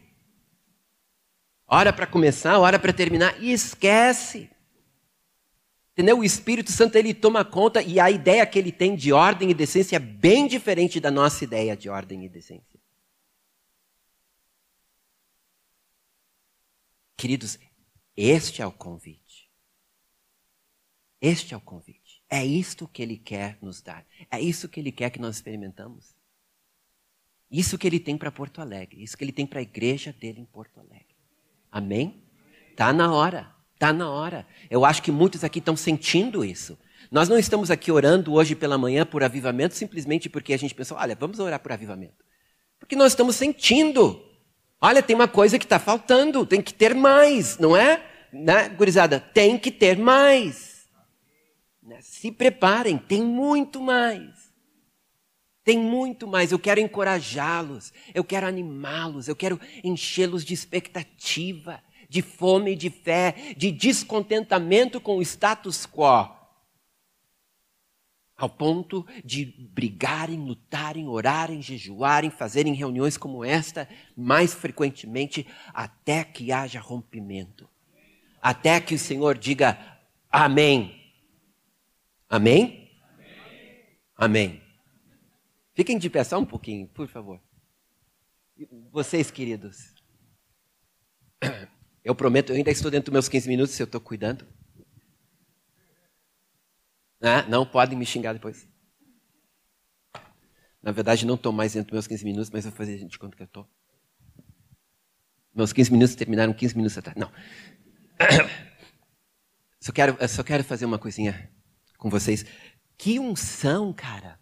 Hora 1.66 1.92
para 1.92 2.06
começar, 2.06 2.58
hora 2.58 2.78
para 2.78 2.92
terminar, 2.92 3.42
e 3.42 3.52
esquece. 3.52 4.48
Entendeu? 6.00 6.20
O 6.20 6.24
Espírito 6.24 6.72
Santo 6.72 6.96
ele 6.96 7.12
toma 7.12 7.44
conta 7.44 7.82
e 7.82 8.00
a 8.00 8.10
ideia 8.10 8.46
que 8.46 8.58
ele 8.58 8.72
tem 8.72 8.96
de 8.96 9.12
ordem 9.12 9.50
e 9.50 9.54
decência 9.54 9.96
é 9.96 9.98
bem 9.98 10.46
diferente 10.46 10.98
da 10.98 11.10
nossa 11.10 11.44
ideia 11.44 11.76
de 11.76 11.90
ordem 11.90 12.24
e 12.24 12.28
decência. 12.28 12.80
Queridos, 17.18 17.58
este 18.16 18.62
é 18.62 18.66
o 18.66 18.72
convite. 18.72 19.50
Este 21.20 21.52
é 21.52 21.56
o 21.58 21.60
convite. 21.60 22.24
É 22.30 22.42
isto 22.42 22.88
que 22.88 23.02
ele 23.02 23.18
quer 23.18 23.58
nos 23.60 23.82
dar. 23.82 24.06
É 24.30 24.40
isso 24.40 24.70
que 24.70 24.80
ele 24.80 24.90
quer 24.90 25.10
que 25.10 25.20
nós 25.20 25.36
experimentamos. 25.36 26.16
Isso 27.50 27.76
que 27.76 27.86
ele 27.86 28.00
tem 28.00 28.16
para 28.16 28.32
Porto 28.32 28.62
Alegre. 28.62 29.02
Isso 29.02 29.18
que 29.18 29.22
ele 29.22 29.32
tem 29.32 29.46
para 29.46 29.58
a 29.58 29.62
igreja 29.62 30.14
dele 30.14 30.40
em 30.40 30.46
Porto 30.46 30.80
Alegre. 30.80 31.14
Amém? 31.70 32.24
Tá 32.74 32.90
na 32.90 33.12
hora. 33.12 33.59
Tá 33.80 33.94
na 33.94 34.10
hora. 34.10 34.46
Eu 34.70 34.84
acho 34.84 35.02
que 35.02 35.10
muitos 35.10 35.42
aqui 35.42 35.58
estão 35.58 35.74
sentindo 35.74 36.44
isso. 36.44 36.78
Nós 37.10 37.30
não 37.30 37.38
estamos 37.38 37.70
aqui 37.70 37.90
orando 37.90 38.34
hoje 38.34 38.54
pela 38.54 38.76
manhã 38.76 39.06
por 39.06 39.24
avivamento 39.24 39.74
simplesmente 39.74 40.28
porque 40.28 40.52
a 40.52 40.58
gente 40.58 40.74
pensou, 40.74 40.98
olha, 40.98 41.16
vamos 41.18 41.38
orar 41.38 41.58
por 41.58 41.72
avivamento. 41.72 42.22
Porque 42.78 42.94
nós 42.94 43.12
estamos 43.12 43.36
sentindo. 43.36 44.22
Olha, 44.82 45.02
tem 45.02 45.16
uma 45.16 45.26
coisa 45.26 45.58
que 45.58 45.64
está 45.64 45.78
faltando, 45.78 46.44
tem 46.44 46.60
que 46.60 46.74
ter 46.74 46.94
mais, 46.94 47.56
não 47.56 47.74
é? 47.74 48.04
Né, 48.30 48.68
gurizada? 48.68 49.18
Tem 49.18 49.58
que 49.58 49.70
ter 49.70 49.96
mais. 49.96 50.86
Né, 51.82 52.00
se 52.02 52.30
preparem, 52.30 52.98
tem 52.98 53.22
muito 53.22 53.80
mais. 53.80 54.52
Tem 55.64 55.78
muito 55.78 56.28
mais. 56.28 56.52
Eu 56.52 56.58
quero 56.58 56.80
encorajá-los, 56.80 57.94
eu 58.14 58.24
quero 58.24 58.46
animá-los, 58.46 59.26
eu 59.26 59.34
quero 59.34 59.58
enchê-los 59.82 60.44
de 60.44 60.52
expectativa, 60.52 61.82
de 62.10 62.20
fome, 62.20 62.74
de 62.74 62.90
fé, 62.90 63.54
de 63.56 63.70
descontentamento 63.70 65.00
com 65.00 65.16
o 65.16 65.22
status 65.22 65.86
quo 65.86 66.28
ao 68.36 68.48
ponto 68.48 69.06
de 69.22 69.44
brigarem, 69.44 70.38
lutarem, 70.38 71.06
orarem, 71.06 71.60
jejuarem, 71.60 72.30
fazerem 72.30 72.72
reuniões 72.72 73.18
como 73.18 73.44
esta 73.44 73.86
mais 74.16 74.54
frequentemente, 74.54 75.46
até 75.74 76.24
que 76.24 76.50
haja 76.50 76.80
rompimento. 76.80 77.68
Até 78.40 78.80
que 78.80 78.94
o 78.94 78.98
Senhor 78.98 79.36
diga 79.36 79.78
amém. 80.30 81.12
Amém? 82.30 82.90
Amém. 84.16 84.62
Fiquem 85.74 85.98
de 85.98 86.08
pé 86.08 86.24
só 86.24 86.38
um 86.38 86.46
pouquinho, 86.46 86.88
por 86.88 87.06
favor. 87.08 87.38
Vocês, 88.90 89.30
queridos. 89.30 89.94
Eu 92.04 92.14
prometo, 92.14 92.50
eu 92.50 92.56
ainda 92.56 92.70
estou 92.70 92.90
dentro 92.90 93.10
dos 93.10 93.12
meus 93.12 93.28
15 93.28 93.48
minutos, 93.48 93.78
eu 93.78 93.84
estou 93.84 94.00
cuidando. 94.00 94.46
Ah, 97.20 97.42
não 97.42 97.66
podem 97.66 97.98
me 97.98 98.06
xingar 98.06 98.32
depois. 98.32 98.66
Na 100.82 100.92
verdade, 100.92 101.26
não 101.26 101.34
estou 101.34 101.52
mais 101.52 101.74
dentro 101.74 101.88
dos 101.88 101.92
meus 101.92 102.06
15 102.06 102.24
minutos, 102.24 102.50
mas 102.50 102.64
vou 102.64 102.72
fazer 102.72 103.04
de 103.04 103.18
conta 103.18 103.36
que 103.36 103.42
eu 103.42 103.46
estou. 103.46 103.68
Meus 105.54 105.72
15 105.72 105.92
minutos 105.92 106.14
terminaram 106.14 106.54
15 106.54 106.76
minutos 106.76 106.96
atrás. 106.96 107.18
Não. 107.18 107.30
Só 109.82 109.92
quero, 109.92 110.28
só 110.28 110.42
quero 110.42 110.62
fazer 110.62 110.84
uma 110.84 110.98
coisinha 110.98 111.50
com 111.96 112.10
vocês. 112.10 112.44
Que 112.98 113.18
unção, 113.18 113.94
cara. 113.94 114.38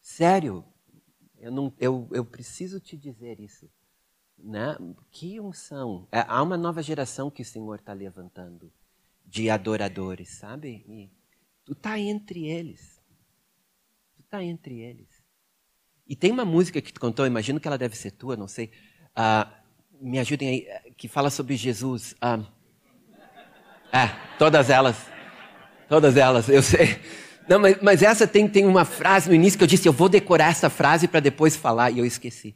Sério. 0.00 0.64
Eu, 1.36 1.50
não, 1.50 1.74
eu, 1.80 2.08
eu 2.12 2.24
preciso 2.24 2.78
te 2.78 2.96
dizer 2.96 3.40
isso. 3.40 3.68
Né? 4.38 4.76
Que 5.10 5.40
unção. 5.40 6.06
É, 6.12 6.24
há 6.26 6.42
uma 6.42 6.56
nova 6.56 6.82
geração 6.82 7.30
que 7.30 7.42
o 7.42 7.44
Senhor 7.44 7.76
está 7.76 7.92
levantando 7.92 8.72
de 9.24 9.50
adoradores, 9.50 10.28
sabe? 10.28 10.84
E 10.88 11.10
tu 11.64 11.74
tá 11.74 11.98
entre 11.98 12.46
eles. 12.46 13.02
Tu 14.16 14.22
tá 14.30 14.42
entre 14.42 14.80
eles. 14.80 15.08
E 16.06 16.14
tem 16.14 16.30
uma 16.30 16.44
música 16.44 16.80
que 16.80 16.92
tu 16.92 17.00
cantou, 17.00 17.26
imagino 17.26 17.58
que 17.58 17.66
ela 17.66 17.78
deve 17.78 17.96
ser 17.96 18.12
tua, 18.12 18.36
não 18.36 18.46
sei. 18.46 18.70
Uh, 19.16 19.50
me 20.00 20.18
ajudem 20.18 20.48
aí, 20.48 20.66
eh, 20.68 20.92
que 20.96 21.08
fala 21.08 21.30
sobre 21.30 21.56
Jesus. 21.56 22.12
Uh, 22.12 22.46
é, 23.92 24.08
todas 24.38 24.70
elas. 24.70 25.06
Todas 25.88 26.16
elas, 26.16 26.48
eu 26.48 26.62
sei. 26.62 27.00
Não, 27.48 27.58
mas, 27.58 27.80
mas 27.80 28.02
essa 28.02 28.26
tem, 28.26 28.48
tem 28.48 28.66
uma 28.66 28.84
frase 28.84 29.28
no 29.28 29.34
início 29.34 29.58
que 29.58 29.64
eu 29.64 29.68
disse, 29.68 29.88
eu 29.88 29.92
vou 29.92 30.08
decorar 30.08 30.50
essa 30.50 30.68
frase 30.68 31.08
para 31.08 31.20
depois 31.20 31.56
falar, 31.56 31.90
e 31.90 31.98
eu 31.98 32.04
esqueci. 32.04 32.54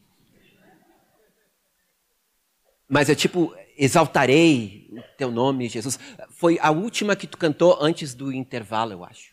Mas 2.90 3.08
é 3.08 3.14
tipo, 3.14 3.54
exaltarei 3.78 4.88
o 4.90 5.00
teu 5.16 5.30
nome, 5.30 5.68
Jesus. 5.68 5.96
Foi 6.30 6.58
a 6.60 6.72
última 6.72 7.14
que 7.14 7.28
tu 7.28 7.38
cantou 7.38 7.78
antes 7.80 8.14
do 8.14 8.32
intervalo, 8.32 8.92
eu 8.92 9.04
acho. 9.04 9.32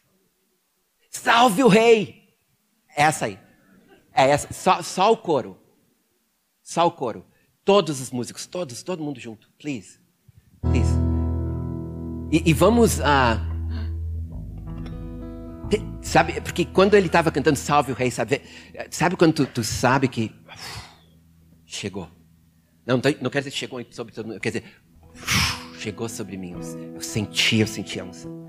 Salve 1.09 1.63
o 1.63 1.67
rei! 1.67 2.35
Essa 2.95 3.25
aí. 3.25 3.39
É 4.13 4.29
essa. 4.29 4.53
Só, 4.53 4.83
só 4.83 5.11
o 5.11 5.17
coro. 5.17 5.59
Só 6.61 6.85
o 6.85 6.91
coro. 6.91 7.25
Todos 7.65 7.99
os 7.99 8.11
músicos, 8.11 8.45
todos, 8.45 8.83
todo 8.83 9.03
mundo 9.03 9.19
junto. 9.19 9.49
Please. 9.57 9.99
Please. 10.61 10.93
E, 12.31 12.51
e 12.51 12.53
vamos 12.53 13.01
a. 13.01 13.41
Uh, 15.65 15.99
sabe, 16.03 16.39
porque 16.41 16.63
quando 16.63 16.93
ele 16.93 17.07
estava 17.07 17.31
cantando 17.31 17.57
Salve 17.57 17.91
o 17.91 17.95
Rei, 17.95 18.11
sabe, 18.11 18.41
sabe 18.91 19.15
quando 19.15 19.33
tu, 19.33 19.45
tu 19.47 19.63
sabe 19.63 20.07
que 20.07 20.31
chegou? 21.65 22.16
Não, 22.87 23.01
não 23.21 23.29
quer 23.29 23.39
dizer 23.39 23.51
que 23.51 23.57
chegou 23.57 23.85
sobre 23.91 24.13
todo 24.13 24.27
mundo, 24.27 24.39
quer 24.39 24.49
dizer, 24.49 24.63
chegou 25.77 26.07
sobre 26.07 26.37
mim. 26.37 26.55
Eu 26.95 27.01
senti, 27.01 27.57
eu 27.57 27.67
senti 27.67 27.99
a 27.99 28.05
unção. 28.05 28.47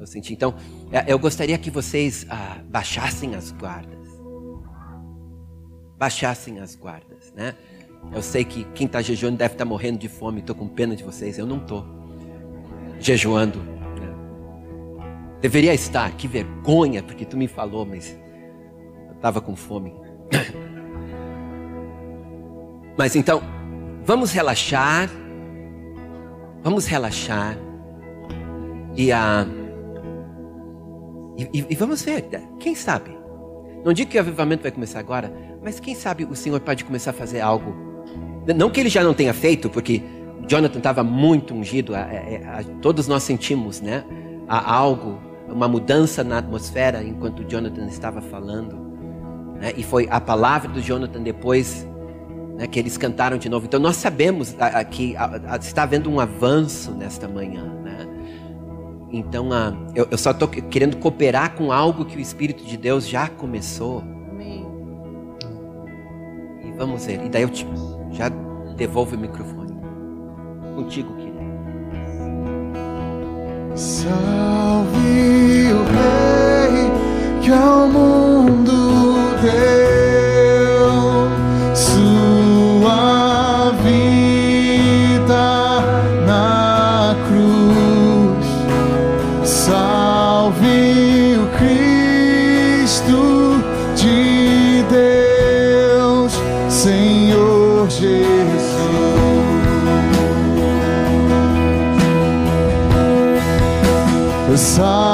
Eu 0.00 0.06
senti. 0.06 0.32
Então, 0.32 0.54
é, 0.90 1.04
eu 1.12 1.18
gostaria 1.18 1.58
que 1.58 1.70
vocês 1.70 2.26
ah, 2.30 2.58
baixassem 2.64 3.34
as 3.34 3.52
guardas. 3.52 4.08
Baixassem 5.98 6.58
as 6.58 6.74
guardas, 6.74 7.32
né? 7.34 7.54
Eu 8.12 8.22
sei 8.22 8.44
que 8.44 8.64
quem 8.72 8.86
está 8.86 9.02
jejuando 9.02 9.36
deve 9.36 9.54
estar 9.54 9.64
tá 9.64 9.68
morrendo 9.68 9.98
de 9.98 10.08
fome. 10.08 10.40
Estou 10.40 10.56
com 10.56 10.68
pena 10.68 10.96
de 10.96 11.04
vocês. 11.04 11.38
Eu 11.38 11.46
não 11.46 11.58
estou 11.58 11.84
jejuando. 12.98 13.58
Né? 13.58 15.38
Deveria 15.40 15.74
estar. 15.74 16.10
Que 16.16 16.26
vergonha, 16.26 17.02
porque 17.02 17.26
tu 17.26 17.36
me 17.36 17.48
falou, 17.48 17.84
mas 17.84 18.16
eu 19.08 19.16
estava 19.16 19.40
com 19.40 19.54
fome. 19.54 19.92
Mas 22.98 23.14
então, 23.14 23.42
Vamos 24.06 24.30
relaxar. 24.30 25.10
Vamos 26.62 26.86
relaxar. 26.86 27.58
E, 28.96 29.10
uh, 29.10 29.16
e, 31.52 31.66
e, 31.68 31.74
vamos 31.74 32.02
ver. 32.02 32.24
Quem 32.60 32.76
sabe? 32.76 33.10
Não 33.84 33.92
digo 33.92 34.08
que 34.08 34.16
o 34.16 34.20
avivamento 34.20 34.62
vai 34.62 34.70
começar 34.70 35.00
agora, 35.00 35.32
mas 35.60 35.80
quem 35.80 35.92
sabe 35.96 36.24
o 36.24 36.36
Senhor 36.36 36.60
pode 36.60 36.84
começar 36.84 37.10
a 37.10 37.14
fazer 37.14 37.40
algo. 37.40 37.74
Não 38.56 38.70
que 38.70 38.78
ele 38.78 38.88
já 38.88 39.02
não 39.02 39.12
tenha 39.12 39.34
feito, 39.34 39.68
porque 39.68 40.00
Jonathan 40.46 40.78
estava 40.78 41.02
muito 41.02 41.52
ungido, 41.52 41.92
a, 41.92 41.98
a, 41.98 42.60
a, 42.60 42.64
todos 42.80 43.08
nós 43.08 43.24
sentimos, 43.24 43.80
né? 43.80 44.04
Algo, 44.46 45.18
uma 45.48 45.66
mudança 45.66 46.22
na 46.22 46.38
atmosfera 46.38 47.02
enquanto 47.02 47.42
Jonathan 47.42 47.86
estava 47.86 48.20
falando. 48.20 48.76
Né? 49.60 49.72
E 49.76 49.82
foi 49.82 50.06
a 50.08 50.20
palavra 50.20 50.68
do 50.68 50.80
Jonathan 50.80 51.22
depois 51.22 51.84
né, 52.56 52.66
que 52.66 52.78
eles 52.78 52.96
cantaram 52.96 53.36
de 53.36 53.48
novo. 53.48 53.66
Então 53.66 53.78
nós 53.78 53.96
sabemos 53.96 54.56
que 54.90 55.14
está 55.60 55.82
havendo 55.82 56.10
um 56.10 56.18
avanço 56.18 56.92
nesta 56.92 57.28
manhã. 57.28 57.64
Né? 57.84 58.06
Então 59.12 59.50
eu, 59.94 60.08
eu, 60.10 60.18
só 60.18 60.30
estou 60.30 60.48
querendo 60.48 60.96
cooperar 60.96 61.54
com 61.54 61.70
algo 61.70 62.04
que 62.04 62.16
o 62.16 62.20
Espírito 62.20 62.64
de 62.64 62.76
Deus 62.76 63.06
já 63.06 63.28
começou. 63.28 64.02
Amém. 64.30 64.66
E 66.64 66.72
vamos 66.72 67.04
ver. 67.04 67.24
E 67.24 67.28
daí 67.28 67.42
eu 67.42 67.50
te, 67.50 67.66
já 68.10 68.30
devolvo 68.76 69.14
o 69.16 69.18
microfone. 69.18 69.76
Contigo, 70.74 71.14
querido. 71.16 71.36
Salve 73.74 74.96
o 75.72 75.84
Rei 75.84 76.90
que 77.42 77.52
ao 77.52 77.86
mundo 77.86 79.36
deu. 79.42 79.85
Salve 104.76 105.05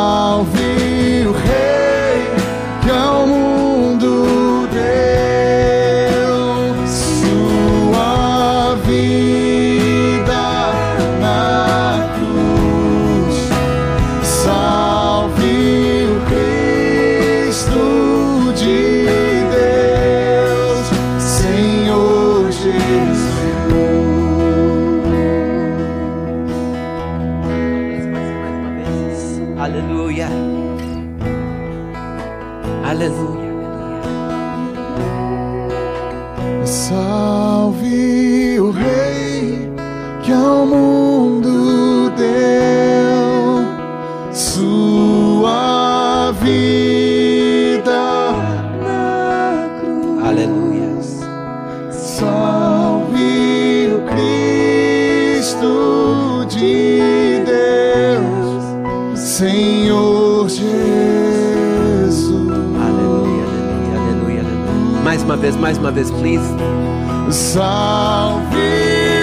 vez, 65.42 65.57
mais 65.57 65.76
uma 65.76 65.90
vez, 65.90 66.09
please. 66.09 66.46
Salve 67.28 68.57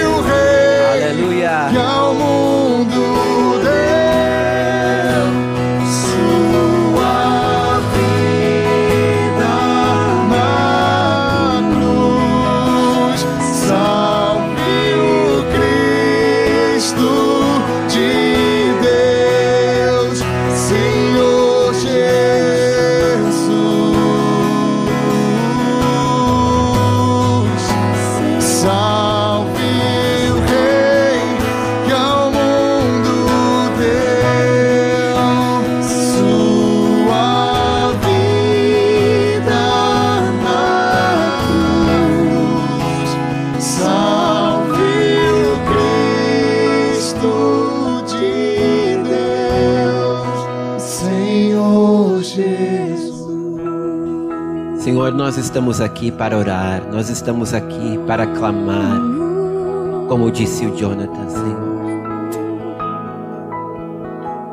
o 0.05 0.21
Rei 0.21 1.03
Aleluia. 1.03 1.69
Senhor, 54.99 55.13
nós 55.13 55.37
estamos 55.37 55.79
aqui 55.79 56.11
para 56.11 56.37
orar, 56.37 56.83
nós 56.91 57.09
estamos 57.09 57.53
aqui 57.53 57.97
para 58.05 58.27
clamar, 58.27 58.99
como 60.09 60.29
disse 60.29 60.65
o 60.65 60.75
Jonathan, 60.75 61.29
Senhor. 61.29 61.69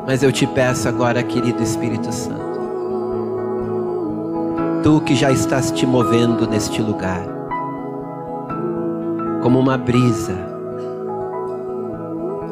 Mas 0.05 0.23
eu 0.23 0.31
te 0.31 0.47
peço 0.47 0.87
agora, 0.87 1.21
querido 1.21 1.61
Espírito 1.61 2.13
Santo, 2.13 2.61
tu 4.83 5.01
que 5.01 5.15
já 5.15 5.33
estás 5.33 5.69
te 5.69 5.85
movendo 5.85 6.47
neste 6.47 6.81
lugar, 6.81 7.27
como 9.43 9.59
uma 9.59 9.77
brisa, 9.77 10.37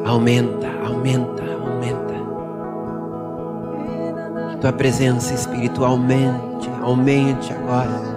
aumenta, 0.04 0.68
aumenta, 0.86 1.44
aumenta. 1.44 2.14
Que 4.50 4.58
tua 4.58 4.72
presença 4.74 5.32
espiritualmente 5.32 6.68
aumente 6.68 6.75
agora. 7.52 8.16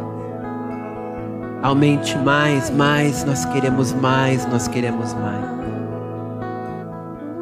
Aumente 1.62 2.18
mais, 2.20 2.70
mais, 2.70 3.26
nós 3.26 3.44
queremos 3.46 3.94
mais, 3.94 4.46
nós 4.46 4.68
queremos 4.68 5.14
mais. 5.16 5.60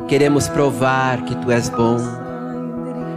Queremos 0.08 0.48
provar 0.48 1.22
que 1.24 1.36
tu 1.36 1.52
és 1.52 1.70
bom. 1.70 1.98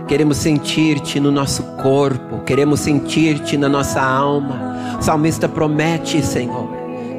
Queremos 0.09 0.39
sentir-te 0.39 1.21
no 1.21 1.31
nosso 1.31 1.63
corpo, 1.83 2.41
queremos 2.41 2.81
sentir-te 2.81 3.57
na 3.57 3.69
nossa 3.69 4.03
alma. 4.03 4.97
O 4.99 5.03
salmista 5.03 5.49
promete, 5.49 6.21
Senhor, 6.21 6.69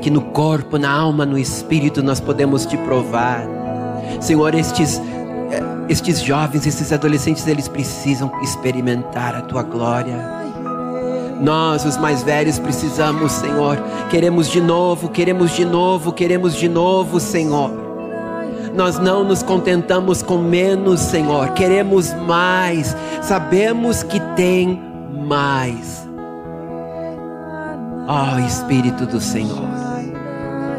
que 0.01 0.09
no 0.09 0.21
corpo, 0.21 0.77
na 0.77 0.91
alma, 0.91 1.25
no 1.25 1.37
espírito 1.37 2.03
nós 2.03 2.19
podemos 2.19 2.65
te 2.65 2.77
provar. 2.77 3.47
Senhor, 4.19 4.53
estes 4.53 5.01
eh, 5.51 5.63
estes 5.89 6.21
jovens, 6.21 6.65
esses 6.67 6.91
adolescentes, 6.91 7.47
eles 7.47 7.67
precisam 7.67 8.31
experimentar 8.41 9.35
a 9.35 9.41
tua 9.41 9.63
glória. 9.63 10.50
Nós, 11.41 11.83
os 11.85 11.97
mais 11.97 12.21
velhos, 12.21 12.59
precisamos, 12.59 13.31
Senhor. 13.31 13.77
Queremos 14.11 14.47
de 14.47 14.61
novo, 14.61 15.09
queremos 15.09 15.51
de 15.51 15.65
novo, 15.65 16.13
queremos 16.13 16.55
de 16.55 16.69
novo, 16.69 17.19
Senhor. 17.19 17.71
Nós 18.75 18.99
não 18.99 19.23
nos 19.23 19.41
contentamos 19.41 20.21
com 20.21 20.37
menos, 20.37 20.99
Senhor. 20.99 21.49
Queremos 21.49 22.13
mais. 22.13 22.95
Sabemos 23.23 24.03
que 24.03 24.19
tem 24.35 24.79
mais. 25.27 26.07
Ó 28.07 28.37
Espírito 28.39 29.05
do 29.07 29.19
Senhor. 29.19 29.69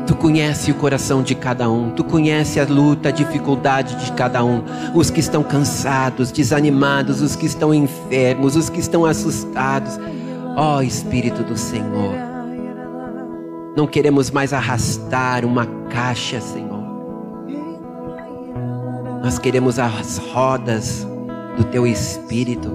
Tu 0.06 0.16
conhece 0.16 0.70
o 0.70 0.74
coração 0.74 1.22
de 1.22 1.34
cada 1.34 1.70
um, 1.70 1.90
tu 1.90 2.02
conhece 2.02 2.58
a 2.58 2.64
luta, 2.64 3.08
a 3.08 3.12
dificuldade 3.12 3.94
de 4.04 4.12
cada 4.12 4.44
um, 4.44 4.62
os 4.94 5.10
que 5.10 5.20
estão 5.20 5.42
cansados, 5.42 6.32
desanimados, 6.32 7.22
os 7.22 7.36
que 7.36 7.46
estão 7.46 7.72
enfermos, 7.72 8.56
os 8.56 8.68
que 8.68 8.80
estão 8.80 9.06
assustados. 9.06 9.98
Ó 10.56 10.82
Espírito 10.82 11.42
do 11.42 11.56
Senhor, 11.56 12.14
não 13.76 13.86
queremos 13.86 14.30
mais 14.30 14.52
arrastar 14.52 15.44
uma 15.44 15.66
caixa, 15.88 16.40
Senhor. 16.40 16.82
Nós 19.22 19.38
queremos 19.38 19.78
as 19.78 20.18
rodas 20.18 21.06
do 21.56 21.64
teu 21.64 21.86
Espírito. 21.86 22.70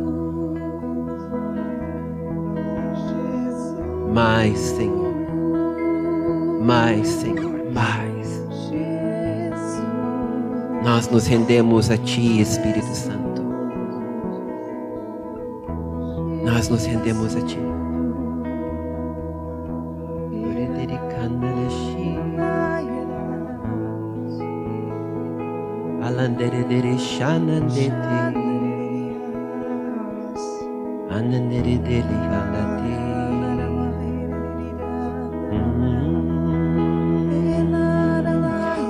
Mais, 4.13 4.57
Senhor. 4.57 5.13
Mais, 6.63 7.07
Senhor, 7.07 7.61
mais. 7.73 8.17
Nós 10.83 11.09
nos 11.09 11.27
rendemos 11.27 11.91
a 11.91 11.97
Ti, 11.97 12.41
Espírito 12.41 12.95
Santo. 12.95 13.26
Nós 16.57 16.69
nos 16.69 16.87
rendemos 16.87 17.35
a 17.35 17.41
Ti. 17.41 17.59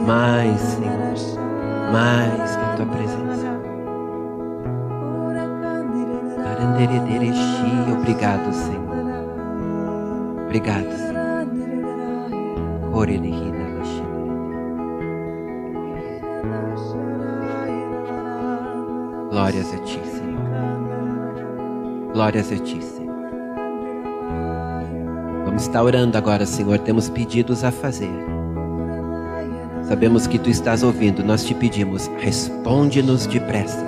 Mais, 0.06 0.80
mais 1.92 2.56
da 2.56 2.76
tua 2.78 2.86
presença. 2.86 3.07
Obrigado, 8.00 8.54
Senhor. 8.54 8.88
Obrigado, 10.46 10.92
Senhor. 10.92 11.18
Glórias 19.30 19.74
a 19.74 19.78
ti, 19.84 20.00
Senhor. 20.04 20.48
Glórias 22.14 22.52
a 22.52 22.58
ti, 22.58 22.82
Senhor. 22.82 23.16
Vamos 25.46 25.64
estar 25.64 25.84
orando 25.84 26.18
agora, 26.18 26.46
Senhor. 26.46 26.80
Temos 26.80 27.10
pedidos 27.10 27.64
a 27.64 27.72
fazer. 27.72 28.10
Sabemos 29.84 30.26
que 30.26 30.40
tu 30.40 30.50
estás 30.50 30.84
ouvindo. 30.84 31.24
Nós 31.24 31.44
te 31.44 31.54
pedimos, 31.54 32.08
responde-nos 32.20 33.28
depressa. 33.28 33.86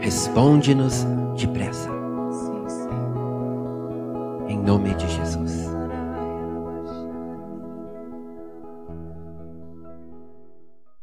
Responde-nos 0.00 1.04
depressa. 1.04 1.13
Sim, 1.36 1.93